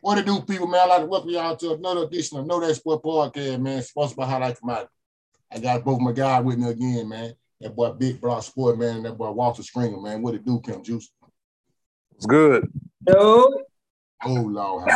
[0.00, 0.80] What to do, people, man?
[0.82, 3.82] I'd like to welcome y'all to another edition of Know That Sport Podcast, man.
[3.82, 4.88] Sponsored by Highlight Commodity.
[5.52, 7.34] I got both my guys with me again, man.
[7.60, 10.22] That boy Big Block Sport, man, and that boy Walter Stringer, man.
[10.22, 11.10] What it do, Kim Juice?
[12.16, 12.70] It's good.
[13.06, 13.62] No,
[14.24, 14.90] Oh, Lord.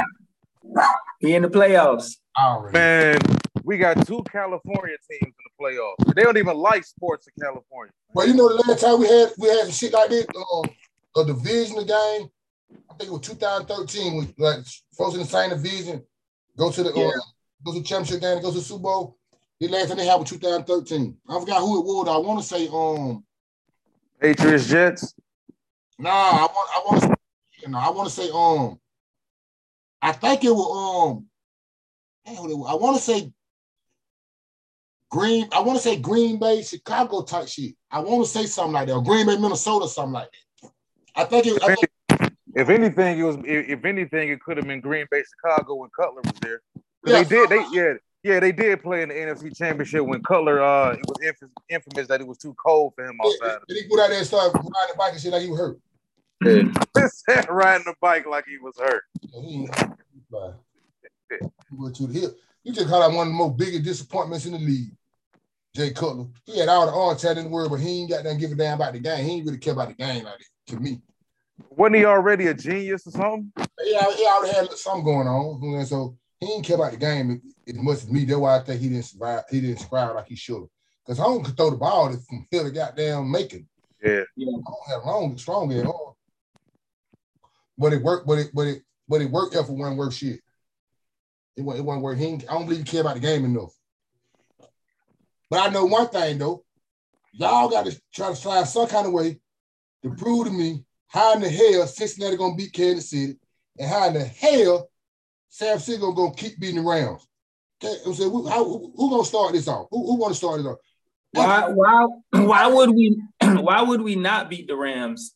[1.21, 2.16] he in the playoffs.
[2.39, 2.73] Already.
[2.79, 3.18] Man,
[3.62, 6.14] we got two California teams in the playoffs.
[6.14, 7.93] They don't even like sports in California.
[8.14, 10.64] But you know, the last time we had we had some shit like this, um,
[11.16, 12.29] a division game.
[12.91, 14.17] I think it was 2013.
[14.17, 14.59] We like
[14.96, 16.03] folks in the same division
[16.57, 17.07] go to the Yeah.
[17.07, 17.11] uh,
[17.64, 19.19] go to the championship game, go to the Super Bowl.
[19.61, 21.17] The last time they had was 2013.
[21.29, 22.09] I forgot who it was.
[22.09, 23.25] I want to say um
[24.21, 25.14] Patriots, Jets.
[25.99, 26.11] nah.
[26.11, 27.17] I want I want to
[27.63, 28.79] you know I want to say um
[30.03, 31.27] I think it was um
[32.27, 32.72] damn, what it.
[32.72, 33.33] I want to say
[35.11, 35.48] Green.
[35.53, 37.75] I want to say Green Bay, Chicago type shit.
[37.91, 38.95] I want to say something like that.
[38.95, 40.28] Or Green Bay, Minnesota, something like
[40.62, 40.70] that.
[41.14, 41.62] I think it.
[41.62, 41.89] I think,
[42.55, 43.36] If anything, it was.
[43.36, 46.60] If, if anything, it could have been Green Bay, Chicago when Cutler was there.
[47.06, 47.50] Yeah, they did.
[47.50, 47.94] They yeah.
[48.22, 50.62] Yeah, they did play in the NFC Championship when Cutler.
[50.62, 53.58] Uh, it was infamous, infamous that it was too cold for him outside.
[53.69, 55.60] Did he go out there and start riding the bike and shit like he was
[55.60, 57.10] hurt?
[57.10, 59.02] Sat riding the bike like he was hurt.
[59.20, 59.69] He he.
[61.30, 62.38] He went to the hip.
[62.62, 64.92] You just call out one of the most biggest disappointments in the league.
[65.77, 66.27] Jay Cutler.
[66.47, 68.52] He had all the arm talent in the world, but he ain't got nothing give
[68.52, 69.25] a damn about the game.
[69.25, 71.02] He ain't really care about the game like that, to me.
[71.70, 73.52] Wasn't he already a genius or something?
[73.84, 75.62] Yeah, he already had something going on.
[75.62, 78.24] you know, So he didn't care about the game as much as me.
[78.24, 79.44] That's why I think he didn't survive.
[79.50, 80.69] He didn't scribe like he should have.
[81.05, 83.69] Because Holmes could throw the ball from here to goddamn Macon.
[84.02, 84.22] Yeah.
[84.38, 86.16] Holmes had long, strong at all.
[87.77, 90.41] But it worked, but it, but it, but it worked effort wasn't worth shit.
[91.56, 92.19] It wasn't, it wasn't worth.
[92.19, 93.75] He I don't believe he care about the game enough.
[95.50, 96.64] But I know one thing though,
[97.32, 99.41] y'all got to try to find some kind of way
[100.02, 103.36] to prove to me how in the hell Cincinnati gonna beat Kansas City,
[103.78, 104.88] and how in the hell
[105.48, 107.26] San Francisco gonna keep beating the Rams.
[107.82, 109.87] Okay, saying, who, how, who, gonna start this off?
[109.91, 110.78] Who, who want to start it off?
[111.32, 115.34] Why why why would we why would we not beat the Rams?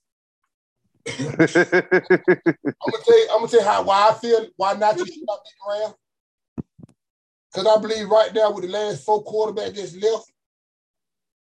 [1.06, 1.68] I'm gonna tell
[3.18, 5.54] you, I'm gonna tell you how why I feel why not you should not beat
[5.64, 5.94] the Rams.
[7.52, 10.30] Because I believe right now with the last four quarterbacks that's left,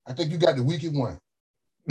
[0.07, 1.19] I think you got the weakest one.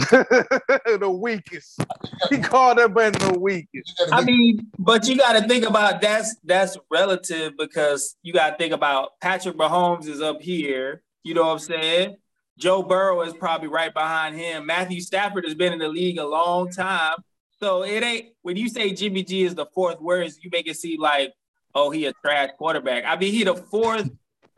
[0.98, 1.80] the weakest.
[2.28, 4.02] He called man the weakest.
[4.12, 8.56] I mean, but you got to think about that's that's relative because you got to
[8.56, 11.02] think about Patrick Mahomes is up here.
[11.22, 12.16] You know what I'm saying?
[12.58, 14.66] Joe Burrow is probably right behind him.
[14.66, 17.14] Matthew Stafford has been in the league a long time,
[17.58, 20.76] so it ain't when you say Jimmy G is the fourth worst, you make it
[20.76, 21.32] seem like
[21.74, 23.04] oh he a trash quarterback.
[23.06, 24.10] I mean he the fourth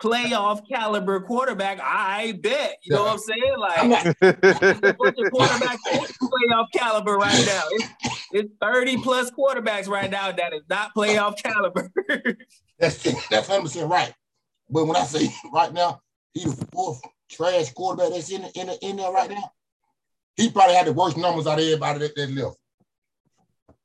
[0.02, 1.78] playoff caliber quarterback.
[1.80, 2.78] I bet.
[2.82, 3.54] You know what I'm saying?
[3.58, 7.62] Like I'm not, a bunch of quarterbacks playoff caliber right now.
[7.70, 7.88] It's,
[8.32, 11.90] it's 30 plus quarterbacks right now that is not playoff caliber.
[12.78, 14.12] that's that's 100 percent right.
[14.68, 16.00] But when I say right now,
[16.34, 19.52] he the fourth trash quarterback that's in the, in, the, in there right now.
[20.36, 22.56] He probably had the worst numbers out of everybody that, that left.
[23.68, 23.76] He probably got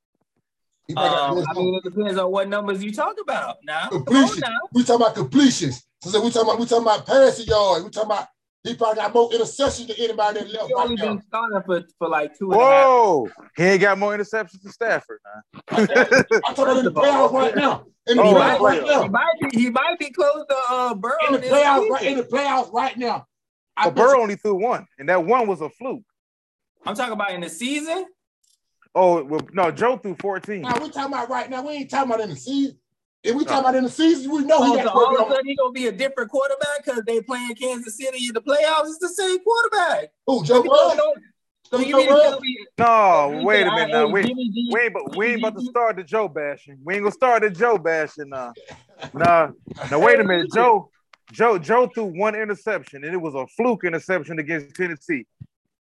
[0.69, 3.57] the um, I mean, it depends on what numbers you talk about.
[3.65, 4.41] Now, Completion.
[4.41, 4.57] now.
[4.73, 5.83] We talking about completions.
[6.01, 7.83] So we talking about we talking about passing yards.
[7.83, 8.27] We talking about
[8.63, 11.83] he probably got more interceptions than anybody that left He right only been starting for,
[11.97, 12.85] for like two and a half.
[12.85, 15.19] Whoa, he ain't got more interceptions than Stafford.
[15.25, 15.77] Nah.
[15.77, 15.87] I'm
[16.55, 17.85] talking about the playoffs right now.
[18.07, 19.03] In the Oh, playoffs in right now.
[19.03, 22.05] He might be he might be close to uh Burrow In the this playoffs, right,
[22.05, 23.25] in the playoffs right now.
[23.75, 26.03] I But Burrow you- only threw one, and that one was a fluke.
[26.85, 28.05] I'm talking about in the season.
[28.97, 30.63] Oh well, no, Joe threw 14.
[30.63, 31.61] now we talking about right now.
[31.61, 32.79] We ain't talking about in the season.
[33.23, 35.27] If we talking about in the season, we know he Oh, got so all of
[35.27, 38.41] a sudden he gonna be a different quarterback because they playing Kansas City in the
[38.41, 38.85] playoffs.
[38.87, 40.09] It's the same quarterback.
[40.25, 41.13] Who, Joe So Burrow?
[41.61, 44.07] so you mean to me No, wait say, a minute "Hey, now.
[44.07, 44.33] We,
[44.71, 46.79] we ain't, but we ain't about to start the Joe bashing.
[46.83, 48.53] We ain't gonna start the Joe bashing now.
[49.13, 49.49] Nah,
[49.91, 50.51] now wait a minute.
[50.51, 50.89] Joe,
[51.31, 55.27] Joe, Joe threw one interception, and it was a fluke interception against Tennessee.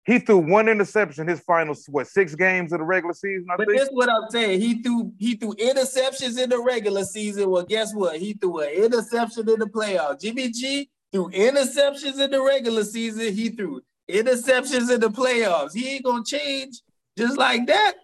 [0.07, 3.45] He threw one interception his final what six games of the regular season.
[3.51, 3.77] I But think.
[3.77, 4.61] this what I'm saying.
[4.61, 7.49] He threw he threw interceptions in the regular season.
[7.49, 8.17] Well, guess what?
[8.17, 10.21] He threw an interception in the playoffs.
[10.21, 13.33] Jimmy G threw interceptions in the regular season.
[13.33, 15.73] He threw interceptions in the playoffs.
[15.73, 16.79] He ain't gonna change
[17.17, 17.95] just like that.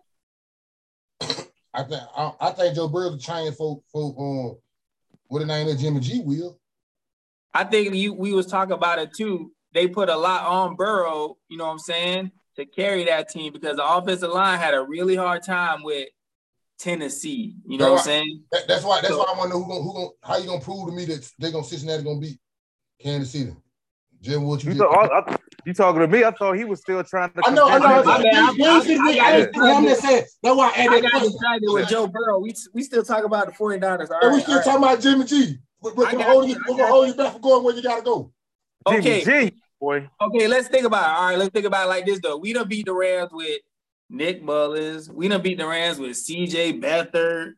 [1.73, 4.57] I think I, I think Joe Burrow's a chain for for um
[5.27, 6.59] what the name is Jimmy G will.
[7.53, 9.53] I think you we was talking about it too.
[9.73, 13.51] They put a lot on Burrow, you know what I'm saying, to carry that team
[13.53, 16.09] because the offensive line had a really hard time with
[16.79, 17.55] Tennessee.
[17.65, 18.43] You know what I'm saying?
[18.51, 20.37] That, that's why that's So- why I want to know who gonna, who gonna how
[20.37, 22.39] you gonna prove to me that they gonna Cincinnati gonna beat
[23.01, 23.55] Kansas City.
[24.21, 26.23] Jim, what you You just thought, I, I, You talking to me?
[26.23, 27.41] I thought he was still trying to.
[27.45, 28.03] I know, I know.
[28.09, 28.29] I, me.
[28.33, 30.23] I- we- we ain't finna- we- I ain't- I'm just saying.
[30.41, 31.31] That's why I I added got that question.
[31.31, 32.39] distracted with Joe Burrow.
[32.39, 34.09] We we still talk about the 49ers.
[34.11, 34.65] All And we still all right.
[34.65, 35.57] talking about Jimmy G.
[35.81, 37.81] We're I gonna hold you, you, we're gonna hold you back from going where you
[37.83, 38.31] gotta go.
[38.87, 39.23] Okay.
[39.25, 40.09] Jimmy G, boy.
[40.21, 41.18] Okay, let's think about it.
[41.19, 42.38] All right, let's think about it like this though.
[42.38, 43.59] We done beat the Rams with
[44.09, 45.09] Nick Mullens.
[45.09, 47.53] We done beat the Rams with CJ Beathard.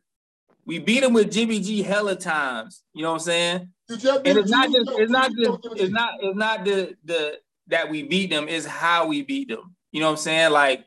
[0.64, 2.82] We beat them with Jimmy G hella times.
[2.92, 3.68] You know what I'm saying?
[3.88, 7.38] And it's not just it's not just it's not it's not the the
[7.68, 9.74] that we beat them, it's how we beat them.
[9.92, 10.50] You know what I'm saying?
[10.52, 10.84] Like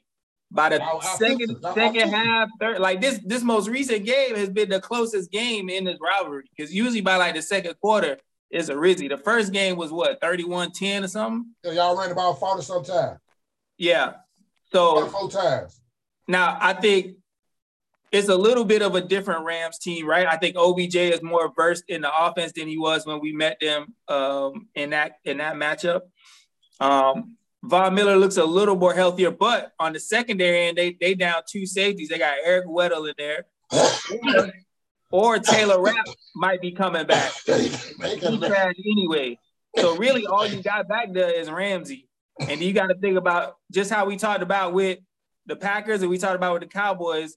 [0.52, 2.10] by the Our- our second system, second system.
[2.10, 5.98] half, third, like this this most recent game has been the closest game in this
[6.02, 6.50] rivalry.
[6.56, 8.18] Because usually by like the second quarter,
[8.50, 9.10] it's a Rizzy.
[9.10, 11.54] The first game was what 31-10 or something.
[11.64, 13.20] Yeah, y'all ran the ball 40 sometimes.
[13.78, 14.14] Yeah.
[14.72, 15.80] So Four times.
[16.28, 17.18] now I think
[18.12, 20.28] it's a little bit of a different Rams team, right?
[20.28, 23.60] I think OBJ is more versed in the offense than he was when we met
[23.60, 26.02] them um, in that in that matchup.
[26.80, 31.14] Um, Von Miller looks a little more healthier, but on the secondary end, they they
[31.14, 32.10] down two safeties.
[32.10, 33.46] They got Eric Weddle in there,
[35.12, 37.32] or, or Taylor Rapp might be coming back.
[37.46, 39.38] They He got trash anyway.
[39.78, 42.08] So really, all you got back there is Ramsey,
[42.40, 45.00] and you got to think about just how we talked about with
[45.46, 47.36] the Packers and we talked about with the Cowboys.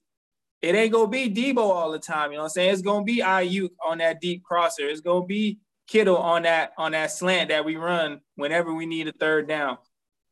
[0.61, 2.31] It ain't gonna be Deebo all the time.
[2.31, 2.73] You know what I'm saying?
[2.73, 4.87] It's gonna be Aiyuk on that deep crosser.
[4.87, 9.09] It's gonna be Kittle on that on that slant that we run whenever we need
[9.09, 9.77] a third down.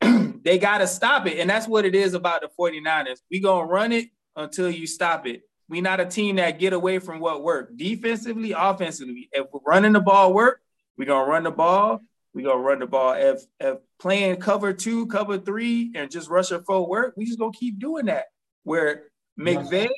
[0.00, 3.18] they gotta stop it, and that's what it is about the 49ers.
[3.30, 5.42] We gonna run it until you stop it.
[5.72, 9.30] We not a team that get away from what worked defensively, offensively.
[9.32, 10.60] If we're running the ball work,
[10.98, 12.02] we're gonna run the ball.
[12.34, 13.14] We're gonna run the ball.
[13.14, 17.38] If if playing cover two, cover three, and just rush or four work, we just
[17.38, 18.26] gonna keep doing that.
[18.64, 19.04] Where
[19.40, 19.88] McVay,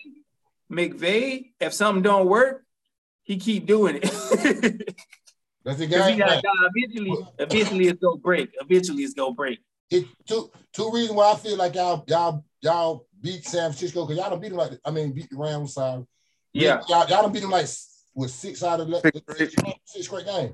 [0.70, 2.64] McVay, if something don't work,
[3.24, 4.02] he keep doing it.
[5.64, 6.42] That's the Because he got plan.
[6.44, 8.54] nah, eventually, eventually it's gonna break.
[8.60, 9.58] Eventually it's gonna break.
[9.90, 14.20] It, two two reasons why I feel like y'all y'all y'all beat San Francisco because
[14.20, 16.04] y'all don't beat them like I mean beat the Rams side.
[16.52, 16.82] Yeah.
[16.88, 17.66] y'all, y'all don't beat them like
[18.14, 19.20] with six out of the Six
[19.86, 20.26] six, straight.
[20.26, 20.52] game.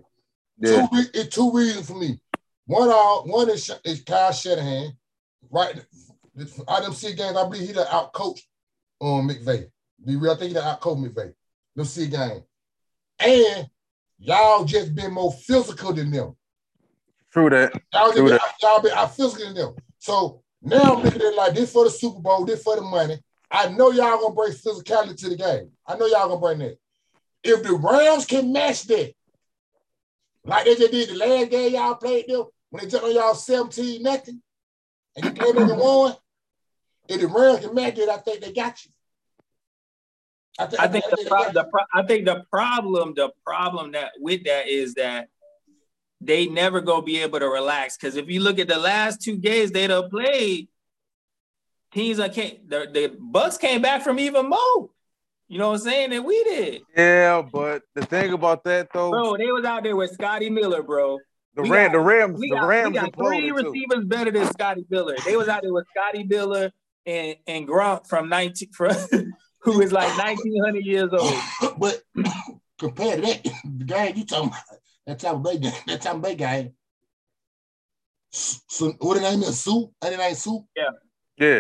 [0.58, 0.86] Yeah.
[0.86, 2.20] Two, it, two reasons for me.
[2.66, 4.92] One, uh, one is, is Kyle Shanahan.
[5.50, 5.84] Right,
[6.68, 8.46] I them six games, I believe he done out coached
[9.00, 9.68] um, McVay.
[10.06, 11.34] Be real, I think he done out coached McVay.
[11.74, 12.42] Them six games,
[13.18, 13.68] and
[14.18, 16.36] y'all just been more physical than them.
[17.32, 17.72] True that.
[17.92, 18.54] Y'all True been, that.
[18.62, 19.74] y'all been out physical than them.
[19.98, 23.18] So now I'm looking at like this for the Super Bowl, this for the money.
[23.50, 25.70] I know y'all gonna bring physicality to the game.
[25.86, 26.78] I know y'all gonna bring that.
[27.42, 29.14] If the Rams can match that,
[30.44, 33.34] like they just did the last game y'all played them, when they took on y'all
[33.34, 34.42] 17 nothing,
[35.16, 36.14] and you played them and won,
[37.08, 38.92] if the Rams can match it, I think they got you.
[40.58, 44.68] I think the, pro- the pro- I think the problem the problem that with that
[44.68, 45.28] is that
[46.20, 49.36] they never gonna be able to relax because if you look at the last two
[49.36, 50.68] games they done played,
[51.92, 54.90] teams that can't the, the Bucks came back from even more.
[55.48, 56.10] You know what I'm saying?
[56.10, 59.36] Than we did, Yeah, but the thing about that though, bro.
[59.36, 61.18] They was out there with Scotty Miller, bro.
[61.56, 63.70] the Ram, got- the Rams, We the got, we Rams got three imploded too.
[63.70, 65.16] receivers better than Scotty Miller.
[65.24, 66.70] They was out there with Scotty Miller
[67.06, 68.94] and and Gronk from 19 from
[69.62, 71.32] who is like 1900 years old.
[71.78, 72.00] but
[72.78, 73.42] compared to that,
[73.78, 74.62] the game you talking about,
[75.06, 76.72] that Tampa Bay game, that Tampa Bay game.
[78.32, 79.60] So what the name is?
[79.60, 79.90] Sue?
[80.02, 80.64] And it ain't Sue?
[80.76, 80.90] Yeah,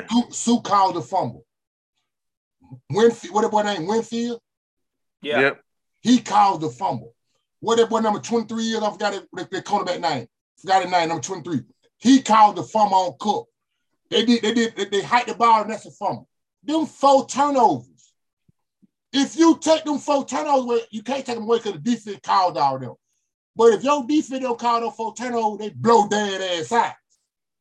[0.08, 1.44] Sue, Sue called the fumble.
[2.90, 3.86] Winfield, what that boy name?
[3.86, 4.40] Winfield?
[5.22, 5.40] Yeah.
[5.40, 5.60] yep.
[6.00, 7.14] He called the fumble.
[7.60, 8.82] What that boy number 23 years?
[8.82, 10.26] I forgot it, the, the cornerback name.
[10.60, 11.60] Forgot his name, number 23.
[11.98, 13.48] He called the fumble on Cook.
[14.10, 16.28] They did, they did, they, they hiked the ball and that's a fumble.
[16.64, 17.86] Them four turnovers.
[19.12, 22.20] If you take them four turnovers away, you can't take them away because the defense
[22.22, 22.94] called all them.
[23.60, 26.94] But if your defense don't call them four turnovers, oh, they blow dead ass out.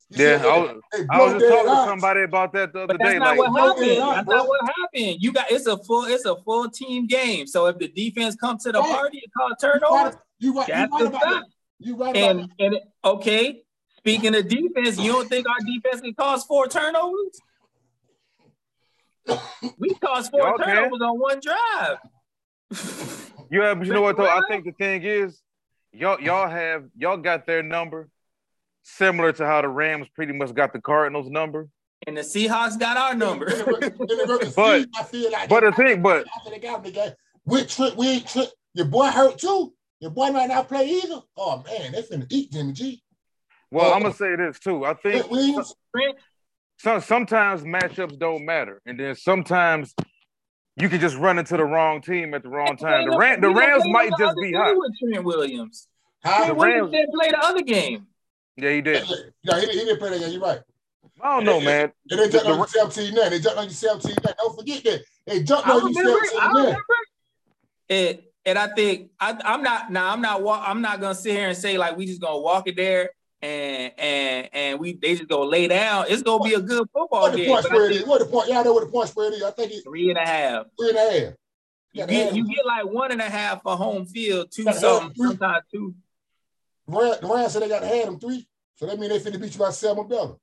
[0.10, 2.94] You Yeah, I was, I was just dead talking to somebody about that the other
[2.94, 3.20] But that's day.
[3.20, 3.86] not Like, what happened.
[3.86, 5.18] yeah, That's not what happened.
[5.20, 7.48] You got it's a full it's a full team game.
[7.48, 8.90] So if the defense comes to the Right.
[8.90, 11.34] party and call You right, turnovers, you right, you that's right the about fact.
[11.34, 11.44] that.
[11.80, 13.64] You right about And and okay,
[13.98, 17.42] speaking of defense, you don't think our defense can cause four turnovers?
[19.78, 20.66] We caused four Y'all can.
[20.66, 21.98] turnovers on one drive.
[23.52, 24.30] you have, you know what though?
[24.30, 25.42] I think the thing is,
[25.94, 28.10] y'all y'all have y'all got their number,
[28.84, 31.68] similar to how the Rams pretty much got the Cardinals number.
[32.08, 33.46] And the Seahawks got our number.
[33.52, 36.50] In the reg- in the regular But- I feel like But the thing, but after
[36.52, 37.14] they got him, they got
[37.46, 38.50] we Trent, we ain't Trent.
[38.74, 39.74] Your boy hurt too.
[40.00, 41.22] Your boy might not play either.
[41.36, 43.02] Oh man, they finna eat Jimmy G.
[43.72, 43.94] well, Oh.
[43.94, 44.86] I'm gonna say this too.
[44.86, 46.18] I think Trent
[46.78, 49.94] some, sometimes matchups don't matter, and then sometimes
[50.80, 53.10] you can just run into the wrong team at the wrong time.
[53.10, 54.76] The, Ram, the Rams might just be hot.
[54.76, 55.88] With Trent Williams.
[56.24, 56.40] huh?
[56.40, 58.08] The Trent Williams Rams- didn't play the other game.
[58.58, 59.08] Yeah, he did.
[59.44, 60.32] Yeah, he, he didn't play that game.
[60.32, 60.60] You're right.
[61.22, 61.92] I don't know, man.
[62.10, 63.30] And they jumped The- on you 17 9.
[63.30, 64.34] They jumped on you 17 9.
[64.38, 65.02] Don't forget that.
[65.26, 66.20] They jumped I on you remember.
[66.26, 66.82] 17 I remember.
[67.90, 70.12] And and I think I, I'm not now.
[70.14, 70.42] I'm not.
[70.46, 73.10] I'm not gonna sit here and say like we just gonna walk it there
[73.42, 76.06] and and and we they just gonna lay down.
[76.10, 77.48] It's gonna be a good football What the game.
[77.48, 78.06] point spread is?
[78.06, 78.50] What the point?
[78.50, 79.44] Y'all know what the point spread is?
[79.44, 80.66] I think it's three and a half.
[80.80, 81.34] three and a half.
[81.94, 84.72] You gotta get have you get like one and a half for home field, two
[84.72, 85.96] something, sometimes two.
[86.88, 88.48] The Rams, the Rams said they got to have them three.
[88.76, 90.34] So that means they finna beat you by seven better.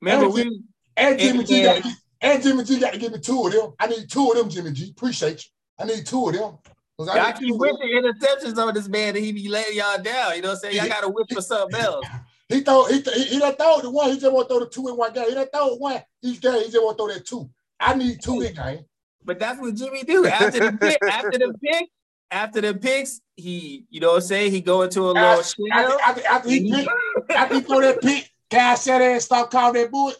[0.00, 0.62] Remember And we
[0.96, 1.80] And Jimmy G Yeah.
[1.80, 3.74] got and Jimmy G got to give me two of them.
[3.78, 4.90] I need two of them, Jimmy G.
[4.90, 5.50] Appreciate you.
[5.78, 6.58] I need two of them.
[7.00, 10.36] I y'all need keep whipping interceptions on this man that he be letting y'all down.
[10.36, 10.76] You know what I'm saying?
[10.76, 12.04] Y'all gotta whip for something else.
[12.48, 14.10] He thought he, he, he done throw the one.
[14.10, 15.28] He just want to throw the two in one game.
[15.28, 16.54] He done throw one each game.
[16.64, 17.50] He just want to throw that two.
[17.78, 18.84] I need two in game.
[19.24, 20.26] But that's what Jimmy do.
[20.26, 21.88] After the pick, after the pick,
[22.30, 24.52] after the picks, he, you know what I'm saying?
[24.52, 25.66] He go into a little After, shell.
[25.72, 26.88] after, after, after he pick,
[27.30, 30.16] after he throw that pick, Cash there and start calling that bullet.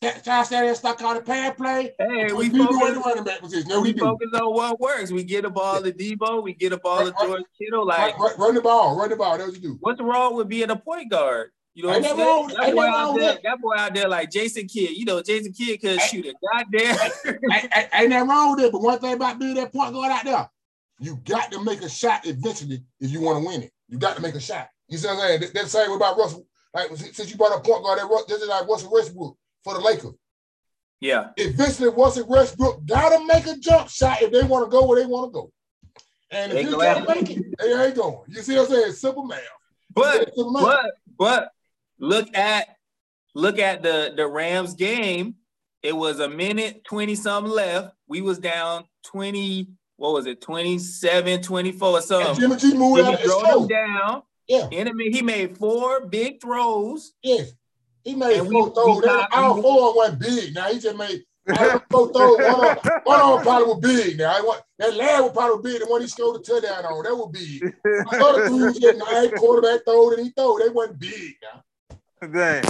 [0.00, 1.92] There and start calling the pan play.
[1.98, 3.68] Hey, we We do what the focus, running back position.
[3.68, 4.00] No, we we do.
[4.00, 5.10] focus on what works.
[5.10, 7.28] We get a ball to Deebo, we get a ball to Right, right.
[7.28, 7.86] George Kittle.
[7.86, 8.96] Like, Run, run, run the ball.
[8.98, 9.38] Run the ball.
[9.38, 9.78] That's what you do.
[9.80, 11.50] what's wrong with being a point guard?
[11.74, 13.42] You know what I'm wrong- That boy, out wrong there, that.
[13.42, 14.96] that boy out there like Jason Kidd.
[14.96, 16.96] You know, Jason Kidd could shoot a goddamn.
[17.26, 18.72] ain't, ain't, ain't nothing wrong with it.
[18.72, 20.50] But one thing about being that point guard out there,
[20.98, 23.72] you got to make a shot eventually if you want to win it.
[23.88, 24.68] You got to make a shot.
[24.88, 25.40] You see what I'm saying?
[25.40, 26.44] That, that's the same about Russell.
[26.74, 30.14] Like since you brought up point guard, that is like Russell Westbrook for the Lakers.
[31.00, 31.30] yeah.
[31.36, 35.06] Eventually, Russell Westbrook gotta make a jump shot if they want to go where they
[35.06, 35.52] want to go.
[36.30, 38.18] And if you can't make it, they ain't going.
[38.28, 38.92] You see what I'm saying?
[38.92, 39.40] Simple math.
[39.92, 40.62] But Simple math.
[40.62, 41.52] but but
[41.98, 42.68] look at
[43.34, 45.36] look at the the Rams game.
[45.82, 47.94] It was a minute 20 something left.
[48.06, 52.34] We was down 20, what was it, 27, 24 or and something.
[52.34, 54.22] Jimmy G moved out of his down.
[54.46, 54.68] Yeah.
[54.68, 57.12] Minute, he made four big throws.
[57.22, 57.52] Yes.
[58.04, 58.96] He made And we- four throws.
[58.96, 60.54] we They- got- All we- four wasn't big.
[60.54, 61.22] Now he just made
[61.58, 62.38] all four throws.
[62.38, 64.18] One of, one of them probably was big.
[64.18, 65.80] Now I want that last one probably big.
[65.82, 67.60] The one he scored the touchdown on, that was big.
[67.84, 70.58] The other three was just nice quarterback throw that he throw.
[70.58, 71.34] They wasn't big.
[71.42, 72.28] Now.
[72.32, 72.64] Dang.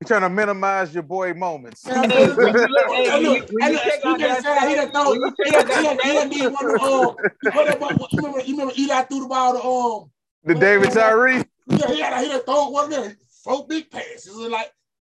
[0.00, 1.82] You trying to minimize your boy moments.
[1.86, 4.04] Yeah, Hey, when you look- hey, Hey, when you- look, when hey, you look, check
[4.04, 6.12] you out better that say that he done throw- when he check done- out he
[6.14, 9.52] done- he done one of the, what about- what- you remember- Eli threw the ball
[9.52, 10.10] to um
[10.44, 11.44] The David Tyree.
[11.66, 14.34] yeah, he had he done throw one of them four big passes.
[14.36, 14.72] Like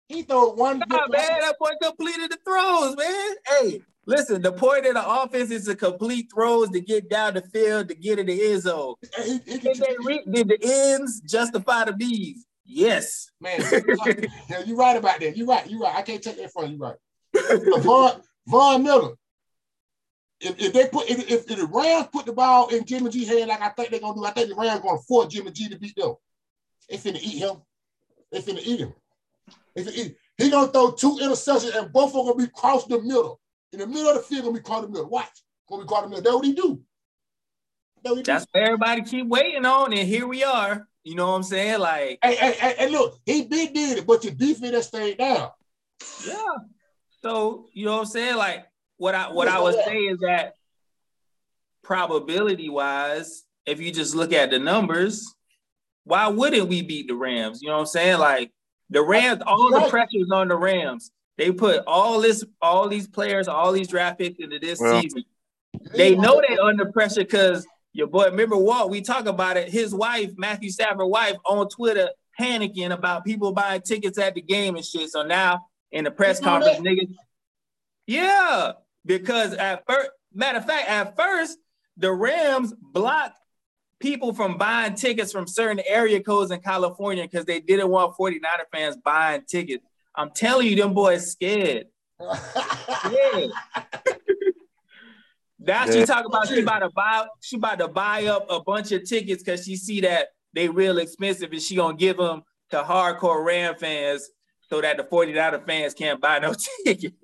[0.08, 3.36] he threw one Nah, man, that boy completed the throws, man.
[3.48, 7.42] Hey, listen, the point of the offense is to complete throws to get down the
[7.42, 8.94] field to get in the end zone.
[9.24, 12.46] he, he Did, they re- did the ends justify the means?
[12.64, 13.30] Yes.
[13.40, 15.36] Man, yeah, you're right about that.
[15.36, 15.68] You're right.
[15.70, 15.94] You're right.
[15.94, 16.78] I can't take that from you.
[16.78, 16.96] Right.
[17.82, 19.14] Von, Von Miller.
[20.40, 23.24] If, if they put if, if, if the Rams put the ball in Jimmy G
[23.24, 25.68] hand like I think they're gonna do, I think the Rams gonna force Jimmy G
[25.68, 26.14] to beat them.
[26.90, 27.62] They finna eat him.
[28.32, 28.94] They finna eat him.
[29.74, 30.16] They finna eat.
[30.38, 33.40] He gonna throw two interceptions and both of them gonna be cross the middle.
[33.72, 35.08] In the middle of the field, gonna be cross the middle.
[35.08, 35.42] Watch.
[35.68, 36.22] Gonna be cross the middle.
[36.22, 36.80] That's what he do.
[38.02, 38.24] That's what.
[38.24, 40.86] That's what everybody keep waiting on, and here we are.
[41.04, 41.78] You know what I'm saying?
[41.80, 45.18] Like, Hey, hey, hey, hey, look, he big did it, but your defense that stayed
[45.18, 45.50] down.
[46.26, 46.34] yeah.
[47.22, 48.36] So you know what I'm saying?
[48.36, 48.66] Like,
[48.96, 50.54] what I what I would say is that
[51.82, 55.34] probability wise, if you just look at the numbers,
[56.06, 57.60] why wouldn't we beat the Rams?
[57.60, 58.18] You know what I'm saying?
[58.20, 58.52] Like
[58.90, 59.90] the Rams, all the Right.
[59.90, 61.10] pressures on the Rams.
[61.36, 65.02] They put all this, all these players, all these draft picks into this Well.
[65.02, 65.24] season.
[65.96, 69.68] They know they're under pressure because your boy, remember Walt, we talk about it.
[69.68, 72.08] His wife, Matthew Stafford wife, on Twitter
[72.40, 75.10] panicking about people buying tickets at the game and shit.
[75.10, 76.84] So now in the press conference, that?
[76.84, 77.12] niggas,
[78.06, 78.72] yeah,
[79.04, 81.58] because at first, matter of fact, at first,
[81.96, 83.38] the Rams blocked
[84.00, 88.40] people from buying tickets from certain area codes in California because they didn't want 49er
[88.72, 89.84] fans buying tickets.
[90.14, 91.86] I'm telling you, them boys scared.
[93.10, 93.46] Yeah.
[95.58, 96.04] Now she Yeah.
[96.06, 99.42] talk about she about to buy she about to buy up a bunch of tickets
[99.42, 103.74] because she see that they real expensive and she gonna give them to hardcore Ram
[103.76, 104.28] fans
[104.68, 106.52] so that the 49er fans can't buy no
[106.84, 107.14] ticket.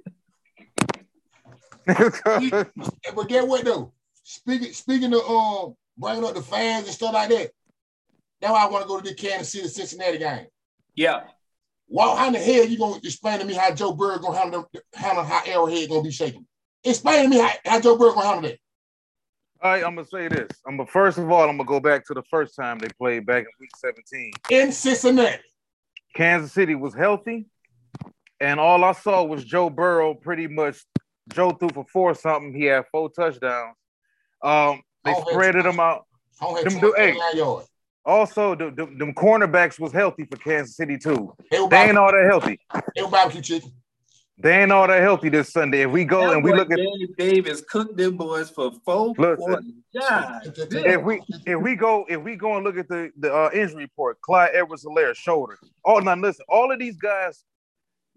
[1.87, 3.93] but get what though?
[4.23, 7.50] Speaking speaking of um bringing up the fans and stuff like that.
[8.40, 10.46] That's why I want to go to the Kansas City Cincinnati game.
[10.94, 11.22] Yeah.
[11.88, 14.70] Well, how in the hell you gonna explain to me how Joe Burrow gonna handle
[14.94, 16.46] handle how Arrowhead gonna be shaking?
[16.84, 18.58] Explain to me how, how Joe Burrow gonna handle that.
[19.62, 20.49] All right, I'm gonna say this.
[20.66, 23.26] I'm gonna first of all, I'm gonna go back to the first time they played
[23.26, 24.32] back in week 17.
[24.50, 25.42] in Cincinnati.
[26.16, 27.46] Kansas City was healthy,
[28.40, 30.78] and all I saw was Joe Burrow pretty much.
[31.32, 32.52] Joe threw for four something.
[32.52, 33.76] He had four touchdowns.
[34.42, 36.06] Um, they spreaded them out.
[36.40, 37.16] Them do- hey.
[37.35, 37.68] yards.
[38.04, 41.35] Also, the, the, them cornerbacks was healthy for Kansas City too.
[41.50, 42.59] They They ain't all that healthy.
[42.97, 43.73] they barbecue chicken.
[44.38, 45.82] They ain't all that healthy this Sunday.
[45.82, 48.73] If we go That and we boy look at Gabe Davis cooked them boys for
[48.85, 49.37] four Listen.
[49.37, 49.64] quarters.
[49.94, 53.50] God, if we if we go if we go and look at the the uh,
[53.52, 55.59] injury report, Clyde Edwards Helaire shoulder.
[55.85, 57.44] Oh, now listen, all of these guys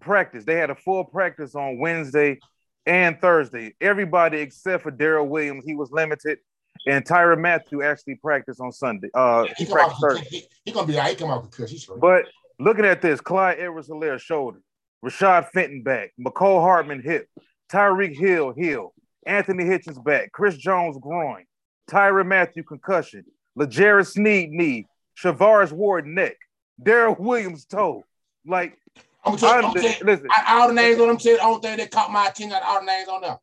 [0.02, 0.46] practice.
[0.46, 2.40] They had a full practice on Wednesday
[2.86, 3.76] and Thursday.
[3.80, 6.40] Everybody except for Darrel Williams, he was limited,
[6.88, 9.10] and Tyrann Mathieu actually practiced on Sunday.
[9.14, 9.80] Uh, He he come out.
[9.80, 10.26] practiced Thursday.
[10.30, 11.10] He, he gonna be right.
[11.10, 11.70] He come out with cuss.
[11.72, 12.00] He's straight.
[12.00, 12.26] But
[12.60, 14.60] looking at this, Clyde Edwards Helaire shoulder,
[15.04, 17.28] Rashad Fenton back, Mecole Hardman hip,
[17.72, 18.94] Tyreek Hill heel,
[19.26, 21.46] Anthony Hitchens back, Chris Jones groin,
[21.90, 24.88] Tyrann Mathieu concussion, L'Jarius Sneed knee,
[25.22, 26.38] Charvarius Ward neck,
[26.82, 28.04] Darrel Williams toe.
[28.46, 28.78] Like,
[29.24, 31.90] I'm gonna I'm, gonna listen, I- all the names on them said, only thing that
[31.90, 33.40] caught my attention out all the names on there.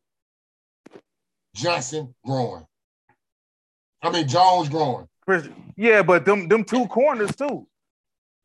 [1.55, 2.65] Johnson growing.
[4.03, 5.07] I mean Jones growing.
[5.25, 7.67] Chris, yeah, but them them two corners too.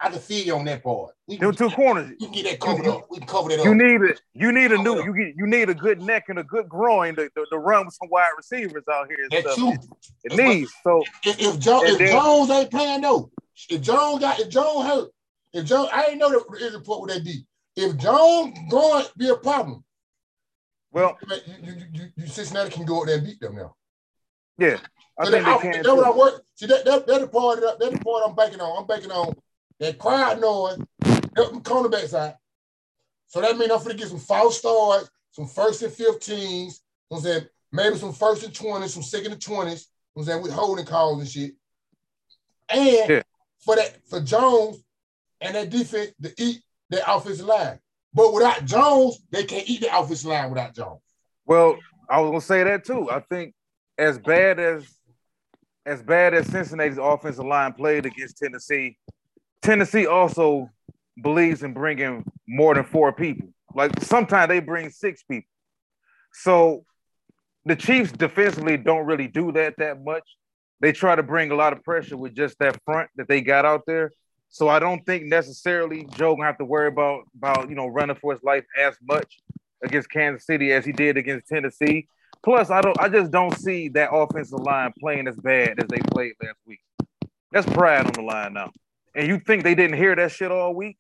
[0.01, 1.11] I can see you on that part.
[1.27, 2.09] We Them two corners.
[2.21, 3.09] can get that covered up.
[3.11, 3.77] We can cover that You up.
[3.77, 4.21] need it.
[4.33, 5.03] You need a new.
[5.03, 5.35] You get.
[5.37, 8.09] You need a good neck and a good groin to, to, to run with some
[8.09, 9.19] wide receivers out here.
[9.29, 9.75] and That stuff.
[10.23, 10.73] It needs.
[10.85, 13.29] So If, if, jo- if then- Jones ain't playing though,
[13.69, 15.11] if Jones got if Jones hurt,
[15.53, 17.45] if Jones, I ain't know the report would that be.
[17.75, 19.83] If Jones going be a problem,
[20.93, 23.75] well, you, you, you, you, you Cincinnati can go out there and beat them now.
[24.59, 24.79] yeah.
[25.19, 25.83] I So think that- they can.
[25.83, 26.19] That's what I too.
[26.19, 26.45] work.
[26.55, 28.79] See that that that the part that, that the part I'm banking on.
[28.79, 29.35] I'm banking on
[29.81, 30.79] that crowd noise,
[31.37, 32.35] helping cornerbacks out.
[33.27, 36.81] So that means I'm gonna get some false starts, some first and fifteens.
[37.11, 39.89] You know I'm saying maybe some first and twenties, some second and twenties.
[40.15, 41.53] You know what I'm saying with holding calls and shit.
[42.69, 43.23] And Yeah.
[43.61, 44.83] for that for Jones
[45.41, 47.79] and that defense to eat their offensive line.
[48.15, 51.01] But without Jones, they can't eat the offensive line without Jones.
[51.47, 51.77] Well,
[52.09, 53.11] I was gonna say that too.
[53.11, 53.55] I think
[53.97, 54.87] as bad as
[55.89, 58.99] as bad as Cincinnati's offensive line played against Tennessee,
[59.63, 60.69] Tennessee also
[61.23, 63.49] believes in bringing more than four people.
[63.75, 65.51] Like sometimes they bring six people.
[66.35, 66.85] So
[67.65, 70.25] the Chiefs defensively don't really do that that much.
[70.81, 73.65] They try to bring a lot of pressure with just that front that they got
[73.65, 74.13] out there.
[74.51, 78.17] So I don't think necessarily Joe gonna have to worry about about you know running
[78.17, 79.41] for his life as much
[79.83, 82.09] against Kansas City as he did against Tennessee.
[82.43, 85.99] Plus, I don't I just don't see that offensive line playing as bad as they
[86.11, 86.81] played last week.
[87.53, 88.71] That's pride on the line now.
[89.15, 90.97] And you think they didn't hear that shit all week?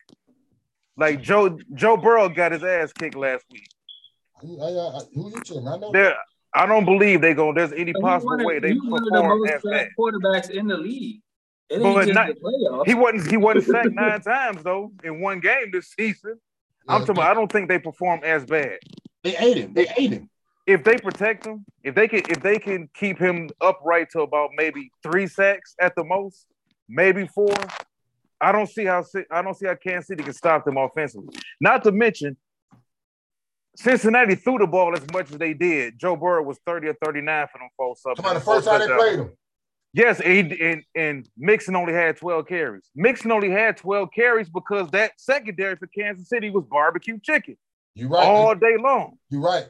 [0.96, 3.68] Like Joe Joe Burrow got his ass kicked last week.
[4.42, 5.68] I, I, I, who you telling?
[5.68, 5.92] I know.
[5.92, 6.14] There,
[6.54, 7.52] I don't believe they go.
[7.52, 9.72] There's any possible one of- way they he one of the most as bad.
[9.72, 11.20] sacked quarterbacks in the league.
[11.70, 12.86] It But ain't just not- the playoffs.
[12.86, 16.40] He wasn't he wasn't sacked nine times though in one game this season.
[16.88, 17.10] I'm Yeah, talking.
[17.22, 18.78] About, I don't think they perform as bad.
[19.22, 19.74] They ate him.
[19.74, 20.30] They ate him.
[20.68, 24.50] If they protect him, if they can, if they can keep him upright to about
[24.54, 26.46] maybe three sacks at the most,
[26.88, 27.54] maybe four.
[28.40, 29.02] I don't see how
[29.32, 31.34] I don't see how Kansas City can stop them offensively.
[31.58, 32.36] Not to mention,
[33.76, 35.98] Cincinnati threw the ball as much as they did.
[35.98, 38.02] Joe Burrow was 30 or 39 for them folks.
[38.04, 39.32] up on, the first time they played him.
[39.94, 42.90] Yes, and, and and Mixon only had 12 carries.
[42.94, 47.56] Mixon only had 12 carries because that secondary for Kansas City was barbecue chicken
[47.94, 48.26] You right.
[48.26, 49.16] all day long.
[49.30, 49.68] You right.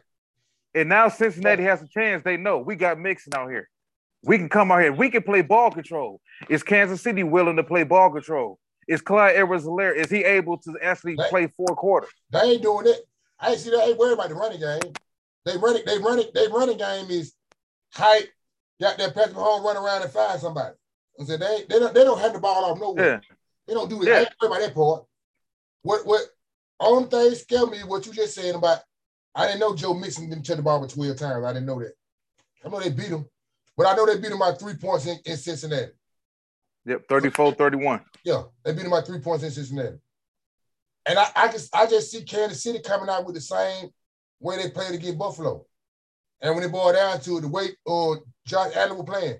[0.74, 2.22] And now Cincinnati has a chance.
[2.22, 3.68] They know we got Mixon out here.
[4.24, 4.92] We can come out here.
[4.92, 6.20] We can play ball control.
[6.48, 8.58] Is Kansas City willing to play ball control?
[8.86, 12.10] Is Clyde Edwards Helaire, is he able to actually That- play four quarters?
[12.30, 13.06] They ain't doing it.
[13.38, 13.86] I ain't see that.
[13.86, 14.92] Ain't worried about the running game.
[15.44, 15.82] They running.
[15.86, 16.26] They running.
[16.34, 17.34] They running game is
[17.92, 18.28] height.
[18.80, 20.74] Got that Patrick Mahomes run around and find somebody.
[21.20, 23.22] I said they they don't they don't hand the ball off nowhere.
[23.28, 23.34] Yeah.
[23.66, 24.06] They don't do that.
[24.06, 24.14] Yeah.
[24.14, 25.04] I ain't worried about that part.
[25.82, 26.22] What what
[26.80, 28.80] only thing scared me what you just saying about
[29.38, 31.44] I didn't know Joe Mixon didn't touch the ball but 12 times.
[31.44, 31.92] I didn't know that.
[32.64, 33.24] I know they beat him,
[33.76, 35.92] but I know they beat him by three points in, in Cincinnati.
[36.84, 38.00] Yep, 34 31.
[38.24, 39.96] Yeah, they beat him by three points in Cincinnati.
[41.06, 43.90] And I, I just I just see Kansas City coming out with the same
[44.40, 45.64] way they played against Buffalo.
[46.40, 49.38] And when it boiled down to it, the way uh, Josh Allen was playing,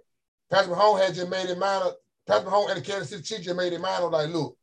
[0.49, 1.91] Patrick Mahomes had just made it minor.
[2.25, 4.07] Patrick Mahomes and the Kansas City Chiefs just made it minor.
[4.07, 4.57] Like, look,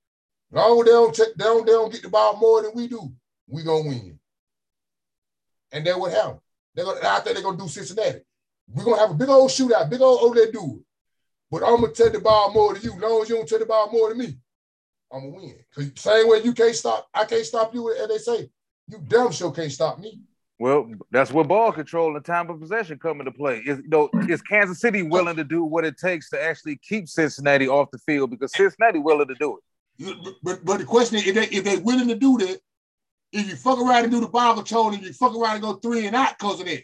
[0.51, 2.87] long as they don't, check, they don't they don't get the ball more than we
[2.87, 3.11] do,
[3.47, 4.17] we gonna win.
[5.75, 6.39] And that what happened.
[6.73, 8.19] They're gonna, I think they're gonna do Cincinnati.
[8.73, 10.81] We're gonna have a big old shootout, big old over there dude.
[11.51, 12.93] But I'm gonna take the ball more than you.
[12.95, 14.37] As long as you don't take the ball more than me,
[15.11, 15.55] I'm gonna win.
[15.73, 18.49] Cause same way you can't stop, I can't stop you, and they say
[18.87, 20.19] you damn sure can't stop me.
[20.57, 23.57] Well, that's where ball control and time of possession come into play.
[23.65, 27.09] Is you know, is Kansas City willing to do what it takes to actually keep
[27.09, 29.63] Cincinnati off the field because Cincinnati willing to do it.
[30.23, 32.59] But- But, but the question is, if they if they willing to do that,
[33.35, 35.73] if you fuck around and do the ball control and you fuck around and go
[35.73, 36.83] three and out because of that,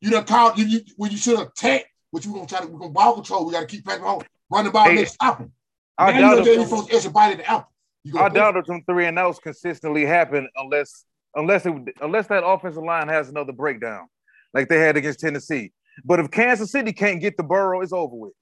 [0.00, 2.68] you done called you, you when you should have attacked, but you gonna try to
[2.68, 3.46] we're gonna ball control.
[3.46, 4.26] We gotta keep Patrick Mahomes.
[4.50, 5.52] Run the ball, Hey, stop him.
[5.98, 7.72] I now you doubt you extra bite at the apple.
[8.04, 12.44] You I doubt if them three and outs consistently happen unless unless it unless that
[12.44, 14.06] offensive line has another breakdown
[14.54, 15.72] like they had against Tennessee.
[16.04, 18.32] But if Kansas City can't get the Burrow, it's over with.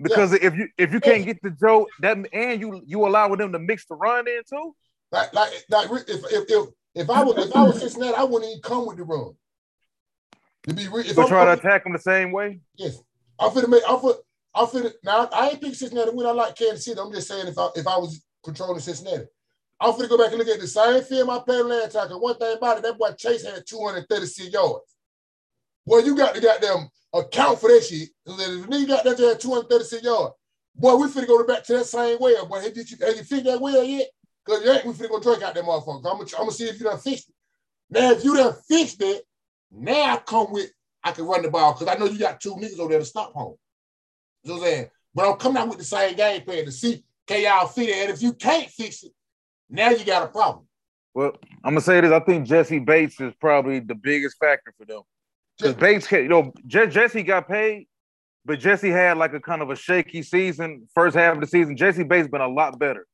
[0.00, 3.52] Because if you if you can't get the Joe that and you you allowing them
[3.52, 4.74] to mix the run in too,
[5.12, 8.50] like like like if if if, if I was if I was Cincinnati, I wouldn't
[8.50, 9.32] even come with the run.
[10.64, 12.60] To be real, if so I'm, try to attack them the same way.
[12.76, 12.98] yes,
[13.38, 14.16] I'm finna make I'm finna
[14.54, 16.26] I'm finna now I ain't pick Cincinnati win.
[16.26, 17.00] I like Kansas City.
[17.00, 19.26] I'm just saying if I if I was controlling Cincinnati.
[19.80, 22.08] I'm finna go back and look at the same film I played last time.
[22.08, 24.96] Cause one thing about it, that boy Chase had 236 yards.
[25.86, 28.08] Boy, you got to goddamn account for that shit.
[28.26, 30.34] If the nigga got that at 236 yards,
[30.74, 32.34] boy, we finna go back to that same way.
[32.44, 34.08] Boy, hey, did you, have you figured that way yet?
[34.48, 35.96] Because you ain't we finna go drink out that motherfucker.
[35.96, 37.34] I'm gonna, I'm gonna see if you done fixed it.
[37.90, 39.22] Now, if you done fixed it,
[39.70, 40.70] now I come with,
[41.04, 43.04] I can run the ball because I know you got two niggas over there to
[43.04, 43.56] stop home.
[44.42, 44.90] You know what I'm saying?
[45.14, 47.96] But I'm coming out with the same game plan to see can y'all fit it.
[47.96, 49.12] And if you can't fix it,
[49.68, 50.66] now you got a problem.
[51.12, 51.32] Well,
[51.62, 52.10] I'm gonna say this.
[52.10, 55.02] I think Jessie Bates is probably the biggest factor for them.
[55.58, 57.86] Because Bates, you know, Je- Jessie got paid,
[58.46, 61.76] but Jessie had like a kind of a shaky season, first half of the season.
[61.76, 63.06] Jessie Bates been a lot better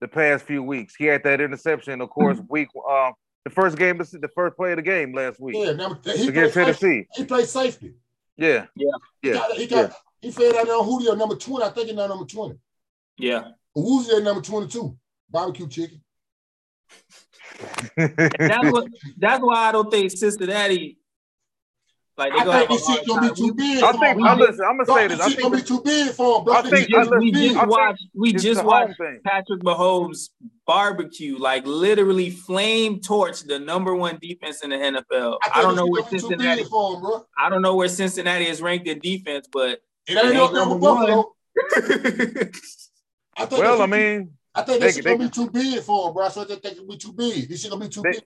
[0.00, 0.94] the past few weeks.
[0.96, 3.12] He had that interception, of course, week uh,
[3.44, 6.28] the first game, the first play of the game last week Yeah, number, he, played
[6.28, 6.64] against safety.
[6.64, 7.06] Tennessee.
[7.14, 7.94] he played safety.
[8.36, 8.90] Yeah, Yeah.
[9.22, 11.64] He yeah, got, he, got, he fed out on Julio number 20.
[11.64, 12.58] I think he's not number 20.
[13.18, 13.48] Yeah.
[13.74, 14.96] Who's at number 22?
[15.30, 16.00] Barbecue chicken.
[17.96, 20.98] That's what that's why I don't think Cincinnati
[22.16, 24.22] like they I think this shit gonna be too big I think.
[24.22, 24.64] I listen.
[24.64, 25.26] I'm gonna say this this.
[25.26, 26.54] I shit gonna be think too big for him, bro.
[26.54, 29.00] I think- Just- we just watched we just watched.
[29.24, 30.30] Patrick Mahomes
[30.66, 35.38] barbecue, like literally flame torch the number one defense in the NFL.
[35.42, 37.22] I, think don't know where gonna be too Cincinnati him.
[37.38, 40.76] I don't know where Cincinnati is ranked in defense, but It ain't ain't number number
[40.76, 41.06] one.
[41.06, 41.32] Buffalo.
[43.36, 46.14] I think Well, I mean, I think this shit gonna be too big for him,
[46.14, 46.28] bro.
[46.28, 47.48] So I just think it'll be too big.
[47.48, 48.22] This shit gonna be too big.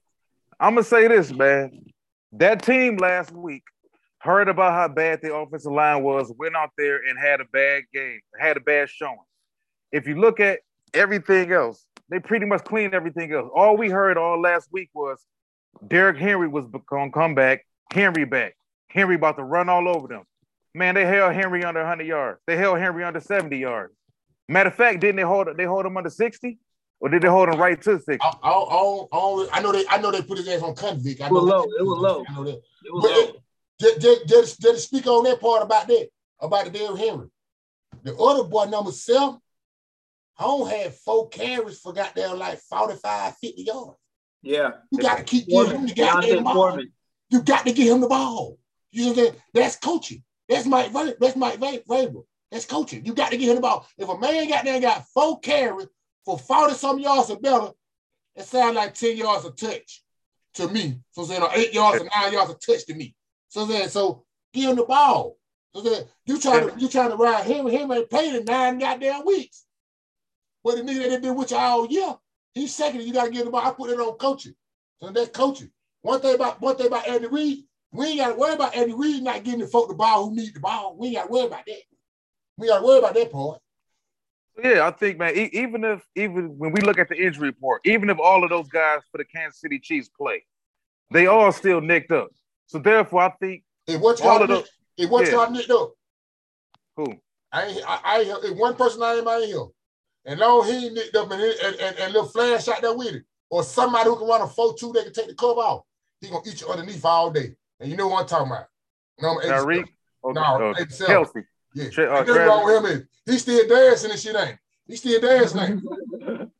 [0.60, 1.86] I'm gonna say this, man.
[2.32, 3.62] That team last week
[4.20, 7.84] heard about how bad the offensive line was, went out there and had a bad
[7.92, 9.16] game, had a bad showing.
[9.92, 10.60] If you look at
[10.94, 13.50] everything else, they pretty much cleaned everything else.
[13.54, 15.18] All we heard all last week was
[15.86, 18.56] Derrick Henry was gonna come back, Henry back,
[18.88, 20.24] Henry about to run all over them.
[20.74, 22.40] Man, they held Henry under 100 yards.
[22.46, 23.92] They held Henry under 70 yards.
[24.48, 26.58] Matter of fact, didn't they hold they hold him under 60?
[27.00, 28.18] Or did they hold him right to 60?
[28.20, 31.20] I, I, I, I, I know they I know they put his ass on convict.
[31.20, 31.62] I It was know low.
[31.62, 31.76] that.
[31.78, 32.24] It was low.
[32.28, 32.50] I know that.
[32.56, 33.18] it was But low.
[33.20, 33.36] it-
[33.80, 36.08] Just, just, just, just speak on that part about that,
[36.40, 37.28] about the Derrick Henry.
[38.02, 39.38] The other boy, number seven,
[40.34, 43.98] Home had four carries for goddamn like 45, 50 yards.
[44.42, 44.70] Yeah.
[44.90, 46.54] You got to keep giving him the goddamn ball.
[47.30, 48.58] You got to give him the ball.
[48.92, 49.36] You know what I'm saying?
[49.52, 50.22] That's coaching.
[50.48, 50.94] That's Mike.
[50.94, 52.24] Ra- That's Mike Ra- Vrabel.
[52.50, 53.04] That's coaching.
[53.04, 53.86] You got to get him the ball.
[53.98, 55.88] If a man got there got four carries
[56.24, 57.70] for 40 some yards or better,
[58.36, 60.04] it sounds like 10 yards a touch
[60.54, 61.00] to me.
[61.10, 63.14] So saying or eight yards or nine yards a touch to me.
[63.48, 65.36] So then, so give him the ball.
[65.74, 67.66] So you trying to you trying to ride him.
[67.66, 69.64] Him ain't played in nine goddamn weeks.
[70.64, 72.16] But the nigga that been with you all year,
[72.54, 73.02] he's second.
[73.02, 73.66] You gotta give him the ball.
[73.66, 74.54] I put it on coaching.
[75.00, 75.70] So that's coaching.
[76.02, 79.22] One thing about one thing about Andy Reid, we ain't gotta worry about Andy Reid
[79.22, 80.96] not getting the folk the ball who need the ball.
[80.98, 81.82] We ain't gotta worry about that.
[82.56, 83.60] We gotta worry about that part.
[84.62, 87.82] Yeah, I think, man, e- even if even when we look at the injury report,
[87.84, 90.44] even if all of those guys for the Kansas City Chiefs play,
[91.12, 92.30] they all still nicked up.
[92.68, 95.32] So therefore, I think If what All of nick, those- if what yeah.
[95.32, 95.92] y'all nicked up,
[96.96, 97.06] who
[97.52, 99.66] I ain't I, I ain't- one person I ain't I ain't here.
[100.26, 103.14] And long he ain't nicked up and, and, and, and little flash out there with
[103.14, 105.82] it, or somebody who can run a 4-2 that can take the cover off,
[106.20, 107.54] he gonna eat you underneath all day.
[107.80, 108.66] And you know what I'm talking about.
[109.20, 109.66] Number 87.
[109.66, 109.88] Tyreek,
[110.22, 111.14] or, No, or 87.
[111.16, 111.44] Kelce.
[111.74, 111.90] Yeah.
[111.90, 113.08] Tra- uh, wrong with him.
[113.26, 114.58] is He still dancing and shit ain't.
[114.86, 115.84] He still dancing ain't.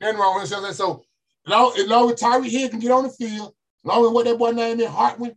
[0.00, 0.72] Nothing wrong with him.
[0.72, 1.02] So
[1.46, 4.38] long, as long as Tyreek Hill can get on the field, long as what that
[4.38, 5.36] boy name is Hardman,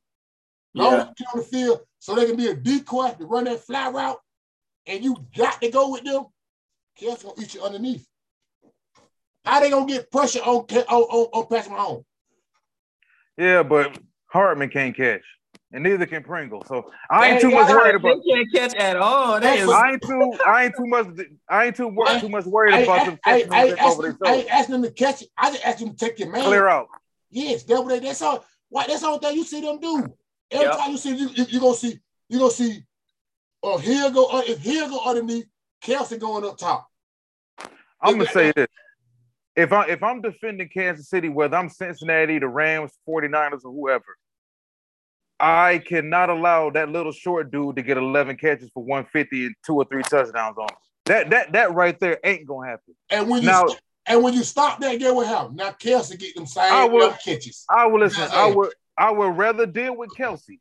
[0.73, 1.05] long as Yeah.
[1.17, 3.89] he get on the field, so they can be a decoy to run that fly
[3.89, 4.19] route,
[4.87, 6.25] and you got to go with them.
[6.99, 8.05] Kelce gonna eat you underneath.
[9.45, 12.05] How they gonna get pressure on on on, on Patrick Mahomes?
[13.37, 15.23] Yeah, but Hardman can't catch,
[15.71, 16.63] and neither can Pringle.
[16.67, 18.17] So I ain't They too much worried about.
[18.23, 19.39] They can't catch at all.
[19.39, 20.33] That is I ain't too.
[20.45, 21.07] I ain't too much.
[21.49, 23.79] I ain't too wor- too much worried I, about them I, catching I, I, them
[23.79, 25.29] asked over their them, I ain't asking them to catch it.
[25.37, 26.43] I just asked them to take your man.
[26.43, 26.87] Clear out.
[27.29, 28.45] Yes, that's what that's all.
[28.69, 30.13] Why that's all thing you see them do.
[30.51, 30.77] Every Yep.
[30.77, 32.83] time you see you, you, you gonna see you gonna see.
[33.63, 35.45] Oh, here go uh, if here go underneath,
[35.83, 36.87] Kelce going up top.
[38.01, 38.67] I'm gonna say this.
[39.55, 44.17] If I if I'm defending Kansas City, whether I'm Cincinnati, the Rams, 49ers, or whoever,
[45.39, 49.75] I cannot allow that little short dude to get 11 catches for 150 and two
[49.75, 50.77] or three touchdowns on him.
[51.05, 52.95] That that that right there ain't gonna happen.
[53.09, 55.55] And when you Now- st- and when you stop that, get what happens.
[55.55, 57.65] Now Kelce get them same I will- catches.
[57.69, 58.27] I will listen.
[58.31, 58.53] I yeah.
[59.01, 60.59] I would rather deal with Kelce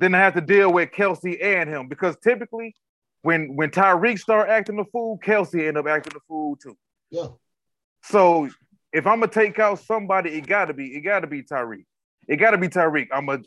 [0.00, 2.74] than have to deal with Kelce and him because typically
[3.22, 6.76] when when Tyreek start acting the fool, Kelce end up acting the fool too.
[7.10, 7.28] Yeah.
[8.02, 8.48] So
[8.92, 11.84] if I'm gonna take out somebody, it gotta be it gotta be Tyreek.
[12.26, 13.06] It gotta be Tyreek.
[13.12, 13.44] I'm gonna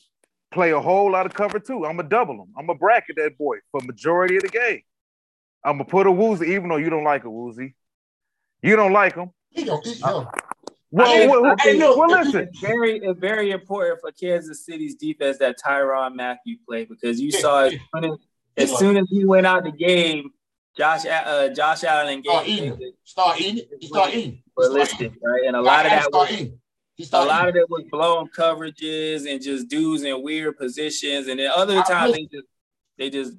[0.54, 1.86] play a whole lot of cover too.
[1.86, 2.54] I'm gonna double him.
[2.58, 4.80] I'm gonna bracket that boy for majority of the game.
[5.66, 7.76] I'm gonna put a woozy, even though you don't like a woozy.
[8.64, 9.32] You don't like him.
[9.50, 10.28] He gonna eat uh, him.
[10.92, 12.42] Well, I think- well, I think- well, listen.
[12.42, 17.32] It's very, it's very important for Kansas City's defense that Tyrann Mathieu played because you
[17.32, 18.18] saw as soon as,
[18.58, 20.32] as soon as he went out the game,
[20.78, 22.70] Josh uh, Josh Allen and Start eating.
[22.76, 23.66] Davis Start eating.
[23.80, 24.32] He start eating.
[24.32, 25.44] He were listed, right?
[25.46, 29.42] And a lot of that start was a lot of it was blown coverages and
[29.42, 32.48] just dudes in weird positions, and then other times they just
[32.98, 33.34] they just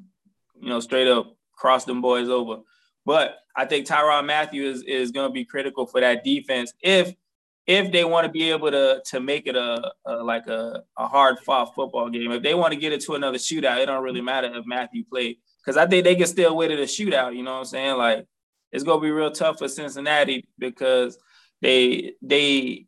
[0.61, 2.62] you know straight up cross them boys over.
[3.07, 7.15] But I think Tyrann Mathieu is is going to be critical for that defense if
[7.66, 11.07] if they want to be able to to make it a, a like a, a
[11.07, 12.33] hard fought football game.
[12.33, 15.05] If they want to get it to another shootout, it don't really matter if Mathieu
[15.05, 17.37] played because I think they can still win it a shootout.
[17.37, 17.96] You know what I'm saying?
[17.96, 18.27] Like
[18.72, 21.18] it's gonna be real tough for Cincinnati because
[21.61, 22.87] they they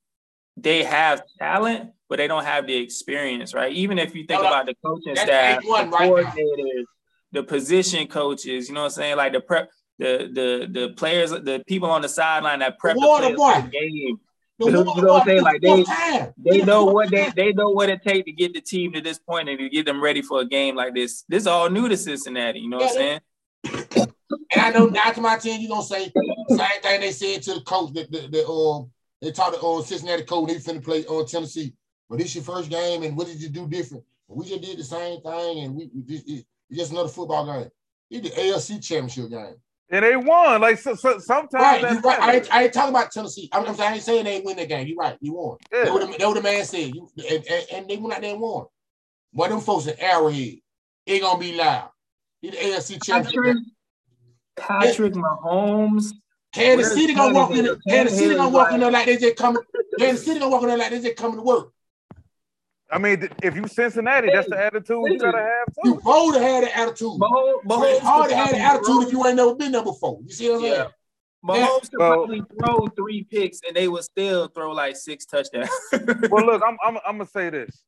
[0.57, 3.73] they have talent, but they don't have the experience, right?
[3.73, 6.85] Even if you think about the coaching staff, the right coordinators,
[7.33, 9.17] the position coaches, you know what I'm saying?
[9.17, 13.01] Like the prep, the the the players, the people on the sideline that prep the
[13.01, 14.19] the game.
[14.59, 15.43] You know what I'm saying?
[15.43, 15.83] Like, they-
[16.37, 19.19] They know what they they know what it takes to get the team to this
[19.19, 21.25] point and to get them ready for a game like this.
[21.29, 23.21] This is all new to Cincinnati, you know what I'm saying?
[24.53, 27.55] And I know after my team, you gonna say the same thing they said to
[27.55, 28.91] the coach that the, the um
[29.21, 31.75] they talked to uh, Cincinnati coach they finna play on Tennessee.
[32.09, 34.05] But this your first game, and what did you do different?
[34.29, 37.45] We just did the same thing, and we, we just it- it's just another football
[37.47, 37.71] game.
[38.11, 39.57] It's the AFC championship game.
[39.91, 40.61] And they won.
[40.61, 42.21] Like so, so, sometimes Right, that's you right.
[42.21, 43.49] I, ain't, I ain't talking about Tennessee.
[43.53, 44.87] I'm, I'm saying I ain't saying they ain't win that game.
[44.87, 45.17] You right.
[45.21, 45.59] You won.
[45.73, 45.85] Yeah.
[45.85, 46.19] They would have.
[46.19, 46.95] They would have man said.
[46.95, 48.67] You, and, and, and they went out there and won.
[49.33, 50.59] But them folks in Arrowhead,
[51.07, 51.91] it gonna be loud.
[52.43, 53.65] It's the AFC championship.
[54.57, 55.13] Patrick, game.
[55.13, 56.13] Patrick Mahomes.
[56.55, 57.65] Kansas Where's City gonna walk in.
[57.65, 57.81] Tannehill?
[57.89, 59.63] Kansas City gonna walk in there like they just coming.
[59.99, 61.74] Kansas City gonna walk in there like they just coming to work.
[62.91, 65.99] I mean, if you Cincinnati, that's the attitude you gotta have You too.
[66.01, 67.09] supposed to have that attitude.
[67.21, 69.83] Mahomes, Mahomes it's hard could to have the attitude if you ain't never been there
[69.83, 70.19] before.
[70.25, 70.75] You see what I'm saying?
[70.75, 70.87] Yeah.
[71.45, 75.71] Mahomes could Well- probably throw three picks and they would still throw like six touchdowns.
[76.31, 77.83] Well, look, I'm, I'm I'm gonna say this.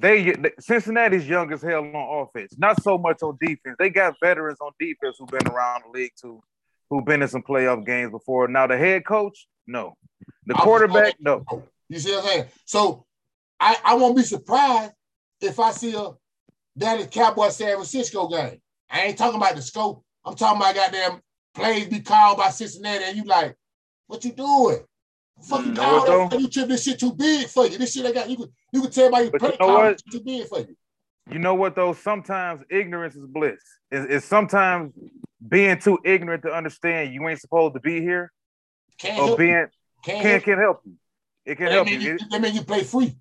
[0.00, 3.76] They, they Cincinnati's young as hell on offense, not so much on defense.
[3.78, 6.42] They got veterans on defense who've been around the league too,
[6.90, 8.48] who've been in some playoff games before.
[8.48, 9.94] Now the head coach, no.
[10.46, 11.44] The quarterback, no.
[11.88, 12.44] You see what I'm saying?
[12.64, 13.05] So
[13.58, 14.92] I, I won't be surprised
[15.40, 16.10] if I see a
[16.76, 18.60] Dallas Cowboy San Francisco game.
[18.90, 20.04] I ain't talking about the scope.
[20.24, 21.20] I'm talking about goddamn
[21.54, 23.56] plays be called by Cincinnati, and you like,
[24.06, 24.78] what you doing?
[25.48, 27.78] Fucking Mm, call what You trip this shit too big for you.
[27.78, 29.94] This shit I got you could you could tell by your play you know call
[30.10, 30.76] too big for you.
[31.30, 31.92] You know what though?
[31.92, 33.60] Sometimes ignorance is bliss.
[33.90, 34.92] It's, it's sometimes
[35.46, 38.32] being too ignorant to understand you ain't supposed to be here,
[38.98, 39.46] Can't or help you.
[39.46, 39.66] being
[40.04, 40.92] Can't can help can help you.
[41.44, 41.72] It can you.
[41.72, 41.98] help That you.
[41.98, 43.16] mean you, It- that mean you play free.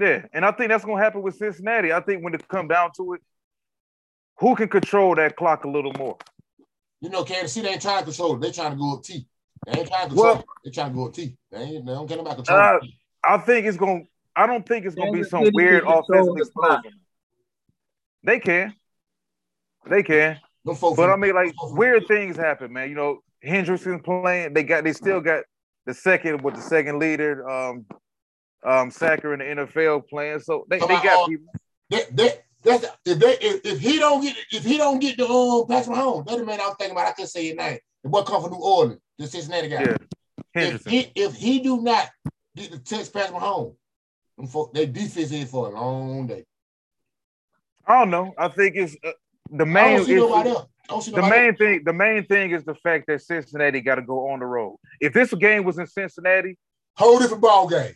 [0.00, 1.92] Yeah, and I think that's gonna happen with Cincinnati.
[1.92, 3.20] I think when it come down to it,
[4.38, 6.16] who can control that clock a little more?
[7.00, 8.40] You know, Kansas City they ain't trying to control it.
[8.40, 9.26] They trying to go up T.
[9.66, 10.46] They ain't trying to control Well- it.
[10.64, 11.36] They trying to go up T.
[11.50, 12.58] They, ain't, they don't care about control.
[12.58, 12.78] Uh,
[13.24, 14.02] I think it's gonna.
[14.36, 16.78] I don't think it's gonna be some City weird can offensive the clock.
[16.84, 17.00] explosion.
[18.22, 18.74] They can,
[19.88, 22.88] they can, Them folks but I mean, like weird things happen, man.
[22.90, 24.54] You know, Hendrickson playing.
[24.54, 24.84] They got.
[24.84, 25.44] They still got
[25.86, 27.86] the second with the second leader, um,
[28.64, 30.40] um, Sacker in the NFL playing.
[30.40, 31.52] So they, they got people.
[31.90, 35.26] that, that, that's if they if, if he don't get if he don't get the
[35.26, 37.08] um Patrick Mahomes, that's the man I was thinking about.
[37.08, 37.78] I couldn't say his name.
[38.02, 39.82] The boy come from New Orleans, the Cincinnati guy.
[39.82, 39.96] Yeah,
[40.54, 42.10] if he if he do not
[42.56, 43.76] get the touch Patrick Mahomes,
[44.74, 46.44] they defense in for a long day.
[47.86, 48.34] I don't know.
[48.38, 49.12] I think it's uh,
[49.50, 49.96] the main.
[49.96, 50.68] don't see nobody issue- else.
[50.88, 53.96] I don't see The main thing, the main thing is the fact that Cincinnati got
[53.96, 54.76] to go on the road.
[55.00, 56.58] If this game was in Cincinnati,
[56.96, 57.94] whole different ball game.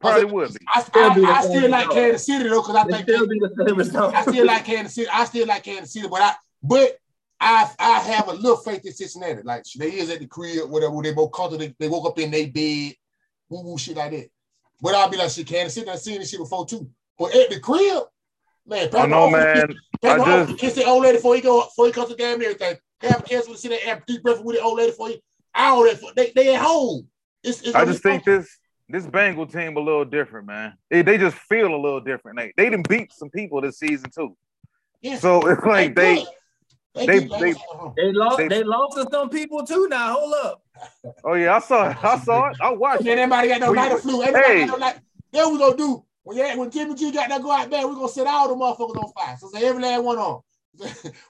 [0.00, 0.58] Probably said- would be.
[0.74, 1.94] I, Still I, I still like result.
[1.94, 4.14] Kansas City though, because I It think still be the same result.
[4.14, 5.08] I still like Kansas City.
[5.12, 6.98] I still like Kansas City, but I but
[7.40, 9.42] I I have a little faith in Cincinnati.
[9.42, 11.00] Like they is at the crib, whatever.
[11.02, 11.66] They both comfortable.
[11.66, 12.94] They, they woke up in their bed,
[13.48, 14.28] woo woo shit like that.
[14.80, 15.88] But I'll be like, shit, Kansas City.
[15.90, 16.88] I seen this shit before too.
[17.18, 18.02] But at the crib,
[18.66, 19.74] man, I know, man.
[20.02, 22.14] Patrick I Mahomes just- kiss the old lady before he go before he comes to
[22.14, 22.76] the game and everything.
[23.02, 25.18] Have a chance to sit there have deep breath with the old lady for you.
[25.54, 27.08] All that for, they they at home.
[27.42, 28.48] It's, it's I just think this
[28.88, 30.74] this Bengal team a little different, man.
[30.90, 32.38] They, they just feel a little different.
[32.38, 34.36] They they didn't beat some people this season too.
[35.02, 35.18] Yeah.
[35.18, 36.26] So it's like they good.
[36.94, 37.56] They- keep- they- at.
[37.96, 38.36] They lost.
[38.38, 39.86] They- They, lost to some people too.
[39.88, 40.62] Now hold up.
[41.24, 42.04] Oh yeah, I saw it.
[42.04, 42.56] I saw it.
[42.60, 43.22] I watched Man, it.
[43.22, 44.22] everybody got no We- night of flu.
[44.22, 44.66] Everybody hey.
[44.66, 45.00] got no night.
[45.32, 47.94] Then we gonna do when yeah, when Jimmy G got that go out there, we
[47.94, 49.36] gonna set all the motherfuckers on fire.
[49.38, 50.40] So say every last one on.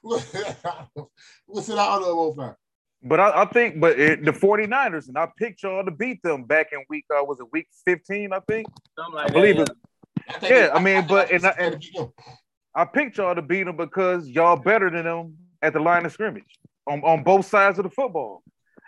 [0.03, 2.59] we'll set all of them on fire.
[3.03, 6.45] But I, I think, but it, the 49ers, and I picked y'all to beat them
[6.45, 8.67] back in week, uh, was it week 15, I think?
[8.97, 9.69] Something like I believe that.
[9.71, 9.77] it.
[10.29, 11.85] I think Yeah, I mean, but- think and I- and-
[12.75, 16.13] I picked y'all to beat them because y'all better than them at the line of
[16.13, 18.43] scrimmage on, on both sides of the football.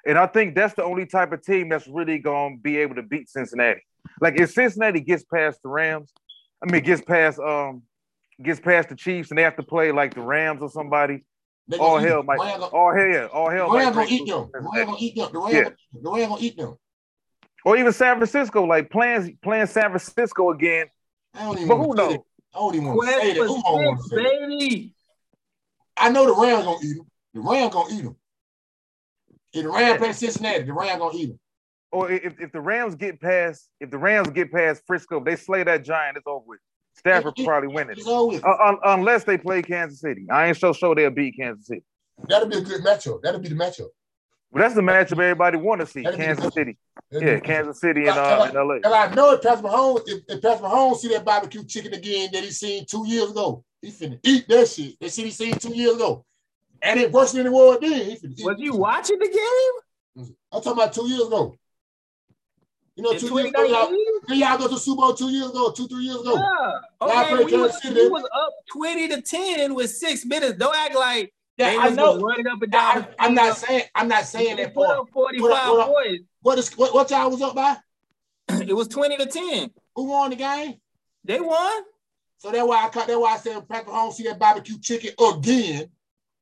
[0.06, 2.96] And I think that's the only type of team that's really going to be able
[2.96, 3.80] to beat Cincinnati.
[4.20, 6.12] Like if Cincinnati gets past the Rams,
[6.62, 7.82] I mean, gets past um
[8.42, 11.24] gets past the Chiefs and they have to play like the Rams or somebody,
[11.68, 12.26] They gonna all hell them.
[12.26, 14.50] might, gonna- all hell, yeah, all hell The might Rams gonna eat them.
[14.50, 15.32] from The Rams gonna eat them.
[15.32, 15.62] The Rams, Yeah.
[15.62, 16.78] gonna- the gonna eat them.
[17.64, 20.86] Or even San Francisco, like playing playing San Francisco again.
[21.34, 22.14] I don't even But who knows?
[22.54, 23.36] I don't even want to say that.
[23.46, 24.48] Who don't want to say that?
[24.48, 24.94] baby.
[25.96, 27.06] I know the Rams gonna eat them.
[27.34, 28.16] The Rams gonna eat them.
[29.52, 31.40] If the Rams play Cincinnati, the Rams gonna eat them.
[31.90, 35.62] Or if, if the Rams get past, if the Rams get past Frisco, they slay
[35.64, 36.60] that giant, it's over with.
[36.98, 38.06] Stafford It- it- probably winning it.
[38.06, 40.26] Always Uh, unless they play Kansas City.
[40.30, 41.82] I ain't so sure they'll beat Kansas City.
[42.28, 43.22] that'll be a good matchup.
[43.22, 43.88] That'll be the matchup.
[44.50, 46.02] But that's the matchup everybody want to see.
[46.02, 46.76] That'd Kansas City.
[47.10, 48.74] That'll be Yeah, Kansas City and, And uh, I- and LA.
[48.76, 52.30] And I know if Patrick Mahomes, if, if Patrick Mahomes see that barbecue chicken again
[52.32, 54.98] that he seen two years ago, he finna eat that shit.
[55.00, 56.24] That shit he seen two years ago.
[56.80, 57.92] And it worse than it was then.
[57.92, 60.34] He finna eat Was that you watching the game?
[60.50, 61.54] I'm talking about two years ago.
[62.98, 64.38] You know, In two years ago, y'all, 2019?
[64.40, 66.34] y'all go to Super Bowl two years ago, two, three years ago.
[66.34, 66.72] Yeah.
[67.00, 70.58] Oh, okay, we was, we was up 20 to 10 with six minutes.
[70.58, 72.18] Don't act like Yeah, I know.
[72.20, 73.06] running up and down.
[73.20, 76.24] I, I'm not saying I'm not saying that up 45 What what I- points.
[76.42, 77.76] What is what, what y'all was up by?
[78.48, 79.70] It was 20 to 10.
[79.94, 80.74] Who won the game?
[81.22, 81.82] They won.
[82.38, 83.06] So that's why I cut.
[83.06, 85.88] That's why I said Patrick Mahomes see that barbecue chicken again.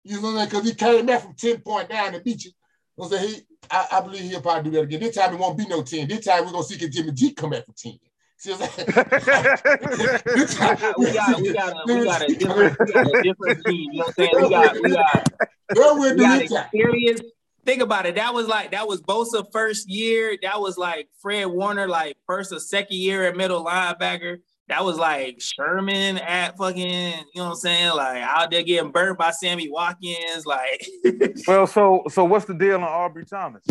[0.04, 0.44] You know what I mean?
[0.46, 2.52] Because he came back from ten point down and beat you.
[3.02, 5.00] I say he, I, I believe he'll probably do that again.
[5.00, 6.08] This time it won't be no ten.
[6.08, 7.98] This time we're gonna see can Jimmy G come back for ten.
[8.38, 8.88] See what I'm saying?
[10.36, 13.64] This time- We got, we got, a, we got a different, we got a different
[13.66, 13.92] team.
[13.92, 14.30] You know what I'm saying?
[14.36, 15.32] We got, we got,
[15.74, 17.20] Yeah, we'll we do got experience.
[17.64, 18.14] Think about it.
[18.14, 20.38] That was like that was Bosa first year.
[20.42, 24.38] That was like Fred Warner, like first or second year at middle linebacker.
[24.68, 27.90] That was like Sherman at fucking, you know what I'm saying?
[27.94, 30.44] Like out there getting burnt by Sammy Watkins.
[30.44, 30.86] Like
[31.46, 33.64] well, so so what's the deal on Ambry Thomas?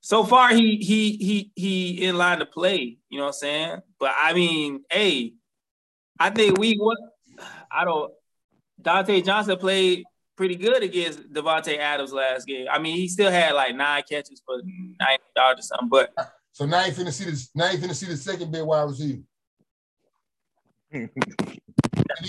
[0.00, 3.78] so far he he he he in line to play, you know what I'm saying?
[4.00, 5.34] But I mean, hey,
[6.18, 6.98] I think we what
[7.70, 8.12] I don't
[8.80, 12.66] Dontae Johnson played pretty good against Davante Adams last game.
[12.70, 16.10] I mean, he still had like nine catches for nine yards or something, but
[16.52, 17.50] So now you finna see this.
[17.54, 19.22] Now you finna see the second big wide receiver.
[20.90, 21.00] He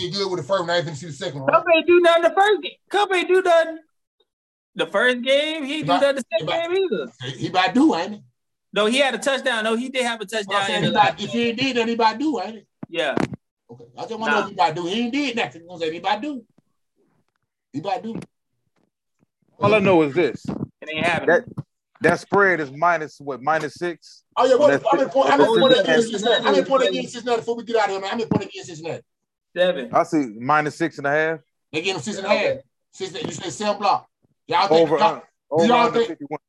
[0.10, 0.66] did good with the first.
[0.68, 1.52] Now you finna see the second one.
[1.54, 2.72] Kupp ain't do nothing the first game.
[2.90, 3.80] Kupp ain't do nothing
[4.76, 5.64] the first game.
[5.64, 6.02] He didn't do Right.
[6.02, 6.70] nothing the second Right.
[6.70, 7.12] game either.
[7.24, 8.22] He, he about do, ain't he?
[8.74, 9.64] No, he had a touchdown.
[9.64, 10.64] No, he did have a touchdown.
[10.64, 12.64] saying in he about, if he ain't did, then he about do, ain't he?
[12.90, 13.16] Yeah.
[13.72, 13.86] Okay.
[13.98, 14.42] I just want to know Nah.
[14.42, 14.88] if he about to do.
[14.88, 15.68] He ain't did nothing.
[15.72, 16.46] I'm saying he about to do.
[17.74, 18.20] He about to do.
[19.60, 20.46] All I know is this:
[20.82, 21.28] It ain't happening.
[21.30, 21.66] that
[22.02, 24.24] that spread is minus what minus six.
[24.38, 25.30] Oh yeah, what, That's- how many points?
[25.30, 26.44] How many that's- points that's- against Cincinnati?
[26.44, 28.10] How many points against Cincinnati before we get out of here, man?
[28.10, 29.04] How many points against Cincinnati?
[29.58, 29.90] Seven.
[29.94, 31.40] I see minus six and a half.
[31.74, 32.58] They get them six and a half.
[32.92, 34.08] Six, you say seven block.
[34.48, 36.40] Y'all think Over y'all, uh, over y'all think- 51.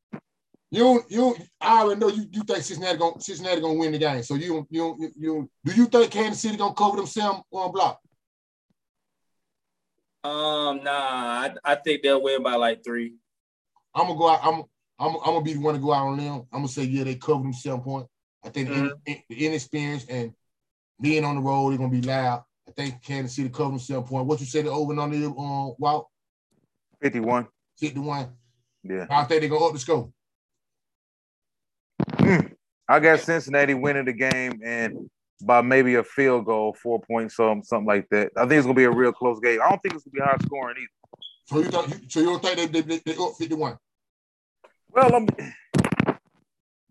[0.70, 4.22] you you I already know you you think Cincinnati gonna Cincinnati gonna win the game.
[4.22, 7.72] So you you you, you do you think Kansas City gonna cover them seven one
[7.72, 8.00] block?
[10.22, 13.14] Um, nah, I, I think they'll win by like three.
[13.94, 14.40] I'm gonna go out.
[14.44, 14.62] I'm
[15.00, 16.42] I'm, I'm gonna be the one to go out on them.
[16.52, 18.06] I'm gonna say yeah, they cover them seven point.
[18.44, 18.90] I think the Mhm.
[19.06, 20.32] in- the inexperience and
[21.00, 22.44] being on the road, they're gonna be loud.
[22.68, 24.26] I think Kansas City cover them seven point.
[24.26, 26.08] What you said the over and under um Walt?
[27.00, 27.48] 51.
[27.80, 28.28] Hit the one.
[28.84, 29.06] Yeah.
[29.10, 30.12] I think they're gonna up the score.
[32.18, 32.52] Mm.
[32.88, 35.08] I got Cincinnati winning the game and
[35.42, 38.32] by maybe a field goal, four points, something, something like that.
[38.36, 39.60] I think it's gonna be a real close game.
[39.64, 40.88] I don't think it's gonna be high scoring either.
[41.46, 43.78] So you thought you, so you don't think they they, they, they up 51?
[44.92, 45.26] Well, I'm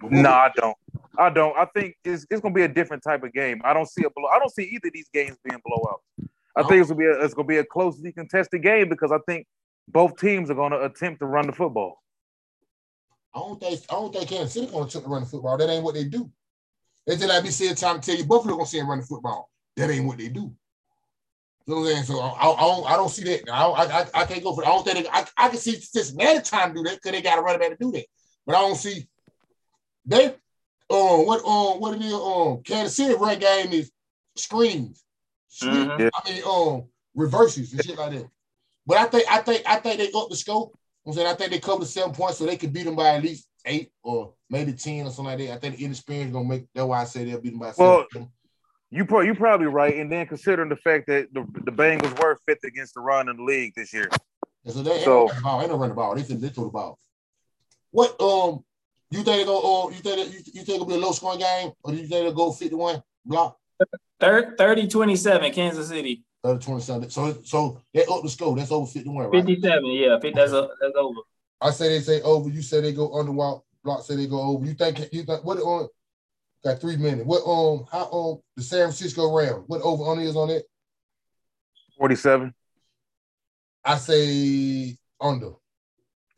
[0.01, 0.77] no, I don't.
[1.17, 1.57] I don't.
[1.57, 3.61] I think it's, it's gonna be a different type of game.
[3.63, 4.27] I don't see a blow.
[4.27, 6.29] I don't see either of these games being blowouts.
[6.55, 9.19] I think it's gonna be a, it's gonna be a closely contested game because I
[9.27, 9.45] think
[9.87, 12.01] both teams are gonna attempt to run the football.
[13.35, 15.57] I don't think I don't think Kansas City gonna attempt to run the football.
[15.57, 16.31] That ain't what they do.
[17.05, 19.05] They just like me saying trying to tell you Buffalo gonna see him run the
[19.05, 19.49] football.
[19.75, 20.53] That ain't what they do.
[21.69, 22.05] You know what I'm saying?
[22.05, 23.47] So I, I, don't I don't see that.
[23.53, 24.65] I, don't- I, I, I can't go for.
[24.65, 27.21] I don't think they, I, I can see Cincinnati trying to do that because they
[27.21, 28.05] got a running back to do that.
[28.47, 29.07] But I don't see
[30.03, 30.29] they
[30.89, 33.91] um what um what it is um Kansas City run game is
[34.35, 35.03] screens,
[35.47, 36.09] sweep, Mhm.
[36.11, 38.25] I mean um reverses and shit like that.
[38.87, 40.75] But I think I think I think they up the scope.
[41.05, 43.09] I'm saying I think they covered the seven points so they could beat them by
[43.09, 45.53] at least eight or maybe ten or something like that.
[45.53, 48.07] I think the inexperience gonna make that's why I say they'll beat them by Well,
[48.11, 48.31] seven.
[48.91, 52.39] You pro- you probably right, and then considering the fact that the, the Bengals were
[52.47, 54.09] fifth against the run in the league this year.
[54.65, 55.61] And so they ain't So- no running the ball.
[55.61, 56.15] Ain't no running the ball.
[56.15, 56.99] They think they throw the ball.
[57.91, 58.63] What um
[59.11, 61.11] you think they go uh, you think that, you, you think it'll be a low
[61.11, 63.57] scoring game or do you think it'll go 51 block
[64.19, 66.23] Thir- 30 27, Kansas City.
[66.43, 67.09] 30 27?
[67.09, 68.55] So so they up the score.
[68.55, 69.31] That's over 51, right?
[69.45, 71.19] 57, yeah, that's, a, that's over.
[71.61, 72.49] I say they say over.
[72.49, 73.61] You say they go underwalk.
[73.83, 74.65] Block say they go over.
[74.65, 75.87] You think you think what on?
[76.63, 77.25] Got three minutes.
[77.25, 79.63] What um how um the San Francisco Rams?
[79.67, 80.63] What over on is on it?
[81.97, 82.53] Forty-seven.
[83.85, 85.51] I say under.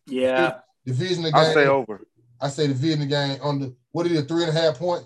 [0.06, 0.60] Yeah.
[0.86, 2.06] Division of I say over.
[2.40, 3.70] I say the division of game under.
[3.92, 4.28] What is it?
[4.28, 5.04] Three and a half point.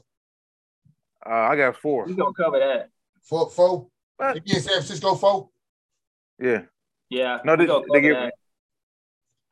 [1.25, 2.05] Uh, I got four.
[2.05, 2.89] We gonna cover that.
[3.23, 3.49] Four.
[3.49, 3.87] four.
[4.17, 4.35] What?
[4.37, 5.49] Again, San Francisco four.
[6.39, 6.63] Yeah.
[7.09, 7.39] Yeah.
[7.45, 8.33] No, they- gonna they cover give- that.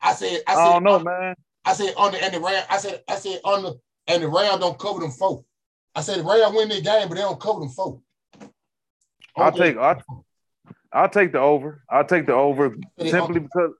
[0.02, 0.42] I said.
[0.46, 0.72] I I said.
[0.74, 1.34] don't know, man.
[1.64, 2.64] I said under and the Ram.
[2.68, 3.02] I said.
[3.08, 3.72] I said under
[4.06, 5.44] and the Rams don't cover them four.
[5.94, 8.00] I said the Rams win their game, but they don't cover them four.
[9.36, 10.02] I'll take I'll,
[10.92, 11.82] I'll take the over.
[11.90, 13.72] I'll take the over simply because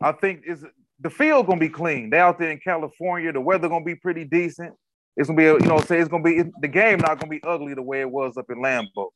[0.00, 0.64] I think it's
[1.00, 2.10] the field gonna be clean.
[2.10, 3.32] They out there in California.
[3.32, 4.74] The weather gonna be pretty decent.
[5.16, 7.42] It's gonna be a, you know say it's gonna be the game not gonna be
[7.42, 9.08] ugly the way it was up in Lambeau.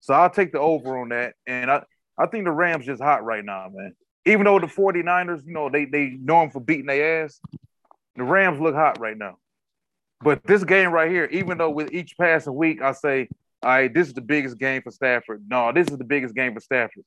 [0.00, 1.34] So I'll take the over on that.
[1.46, 1.82] And I
[2.18, 3.94] I think the Rams just hot right now, man.
[4.26, 7.40] Even though the 49ers, you know, they they know them for beating their ass,
[8.16, 9.36] the Rams look hot right now.
[10.22, 13.28] But this game right here, even though with each passing week, I say,
[13.62, 15.44] all right, this is the biggest game for Stafford.
[15.48, 17.04] No, this is the biggest game for Stafford.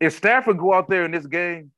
[0.00, 1.70] If Stafford go out there in this game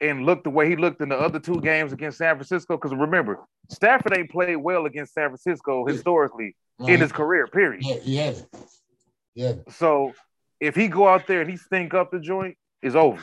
[0.00, 2.94] and look the way he looked in the other two games against San Francisco, because
[2.96, 3.40] remember,
[3.70, 7.16] Stafford ain't played well against San Francisco historically in his mm-hmm.
[7.16, 7.82] career, period.
[7.84, 8.46] Yeah, it.
[9.34, 9.52] Yeah.
[9.70, 10.12] So
[10.60, 13.22] if he go out there and he stink up the joint, it's over.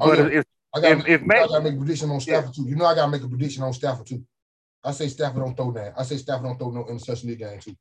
[0.00, 0.38] Oh, But yeah.
[0.38, 0.44] if
[0.74, 2.68] I got If- if I gotta make a prediction on Stafford too.
[2.68, 4.24] You know I gotta make a prediction on Stafford too.
[4.84, 5.92] I say Stafford don't throw down.
[5.96, 7.74] I say Stafford don't throw no interception this game too.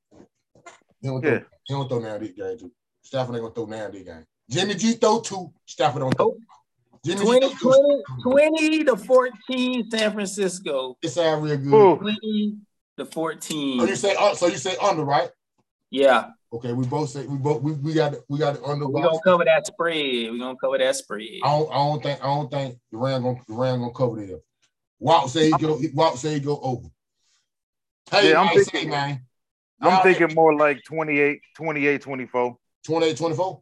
[1.02, 1.40] He don't throw, Yeah.
[1.66, 2.72] he don't throw down this game too.
[3.02, 4.26] Stafford ain't gonna throw down this game.
[4.50, 5.54] Jimmy G throw two.
[5.66, 6.36] Stafford don't throw.
[7.06, 8.04] Jimmy 20, G throw two.
[8.24, 10.98] 20, 20 to 14, San Francisco.
[11.02, 11.66] It sound real good.
[11.70, 11.98] Who?
[11.98, 12.56] 20
[12.98, 13.88] to So 14.
[13.88, 15.30] you say uh, so you say under, right?
[15.92, 16.32] Yeah.
[16.52, 18.88] Okay, we both say we both we, we got the- we got the under.
[18.88, 20.32] We're gonna cover that spread.
[20.32, 21.28] We're gonna cover that spread.
[21.44, 24.16] I don't, I don't think I don't think the Ram gonna the Ram gonna cover
[24.26, 24.40] there.
[25.00, 26.88] Walt say he go Walt say he go over.
[28.12, 29.22] Hey, Yeah, I'm thinking- say, man.
[29.80, 32.58] I'm Y'all thinking more like 28, 28, 24.
[32.84, 33.62] 28, 24?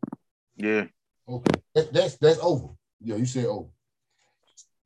[0.56, 0.86] Yeah.
[1.28, 1.62] Okay.
[1.74, 2.68] That, that's that's over.
[3.02, 3.68] Yeah, you said over.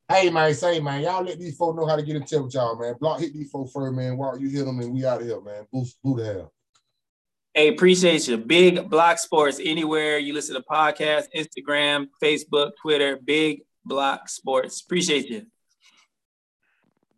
[0.08, 2.54] Hey man, say man, y'all let these folks know how to get in touch with
[2.56, 2.96] y'all, man.
[3.00, 4.18] Block hit these folks first, man.
[4.18, 5.68] While you hit them and we out of here, man.
[5.72, 6.54] Boost, boo the hell.
[7.54, 8.38] Hey, appreciate you.
[8.38, 13.20] Big Block Sports anywhere you listen to podcasts, Instagram, Facebook, Twitter.
[13.24, 14.82] Big Block Sports.
[14.82, 15.46] Appreciate you.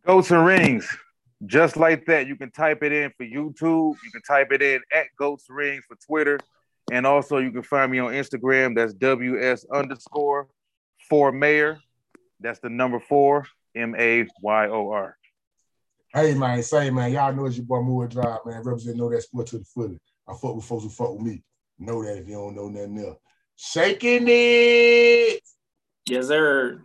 [0.05, 0.87] Goats and rings.
[1.45, 2.27] Just like that.
[2.27, 3.95] You can type it in for YouTube.
[4.03, 6.39] You can type it in at Goats Rings for Twitter.
[6.91, 8.75] And also you can find me on Instagram.
[8.75, 10.47] That's WS underscore
[11.09, 11.79] for mayor.
[12.39, 13.45] That's the number four,
[13.75, 15.17] M-A-Y-O-R.
[16.13, 18.61] Hey man, say man, y'all know it's your boy Moore Drive, man.
[18.63, 19.97] Represent know that sport to the fully.
[20.27, 21.41] I fuck with folks who fuck with me.
[21.79, 23.17] Know that if you don't know nothing else.
[23.55, 25.41] Shaking it.
[26.09, 26.81] Yes, sir.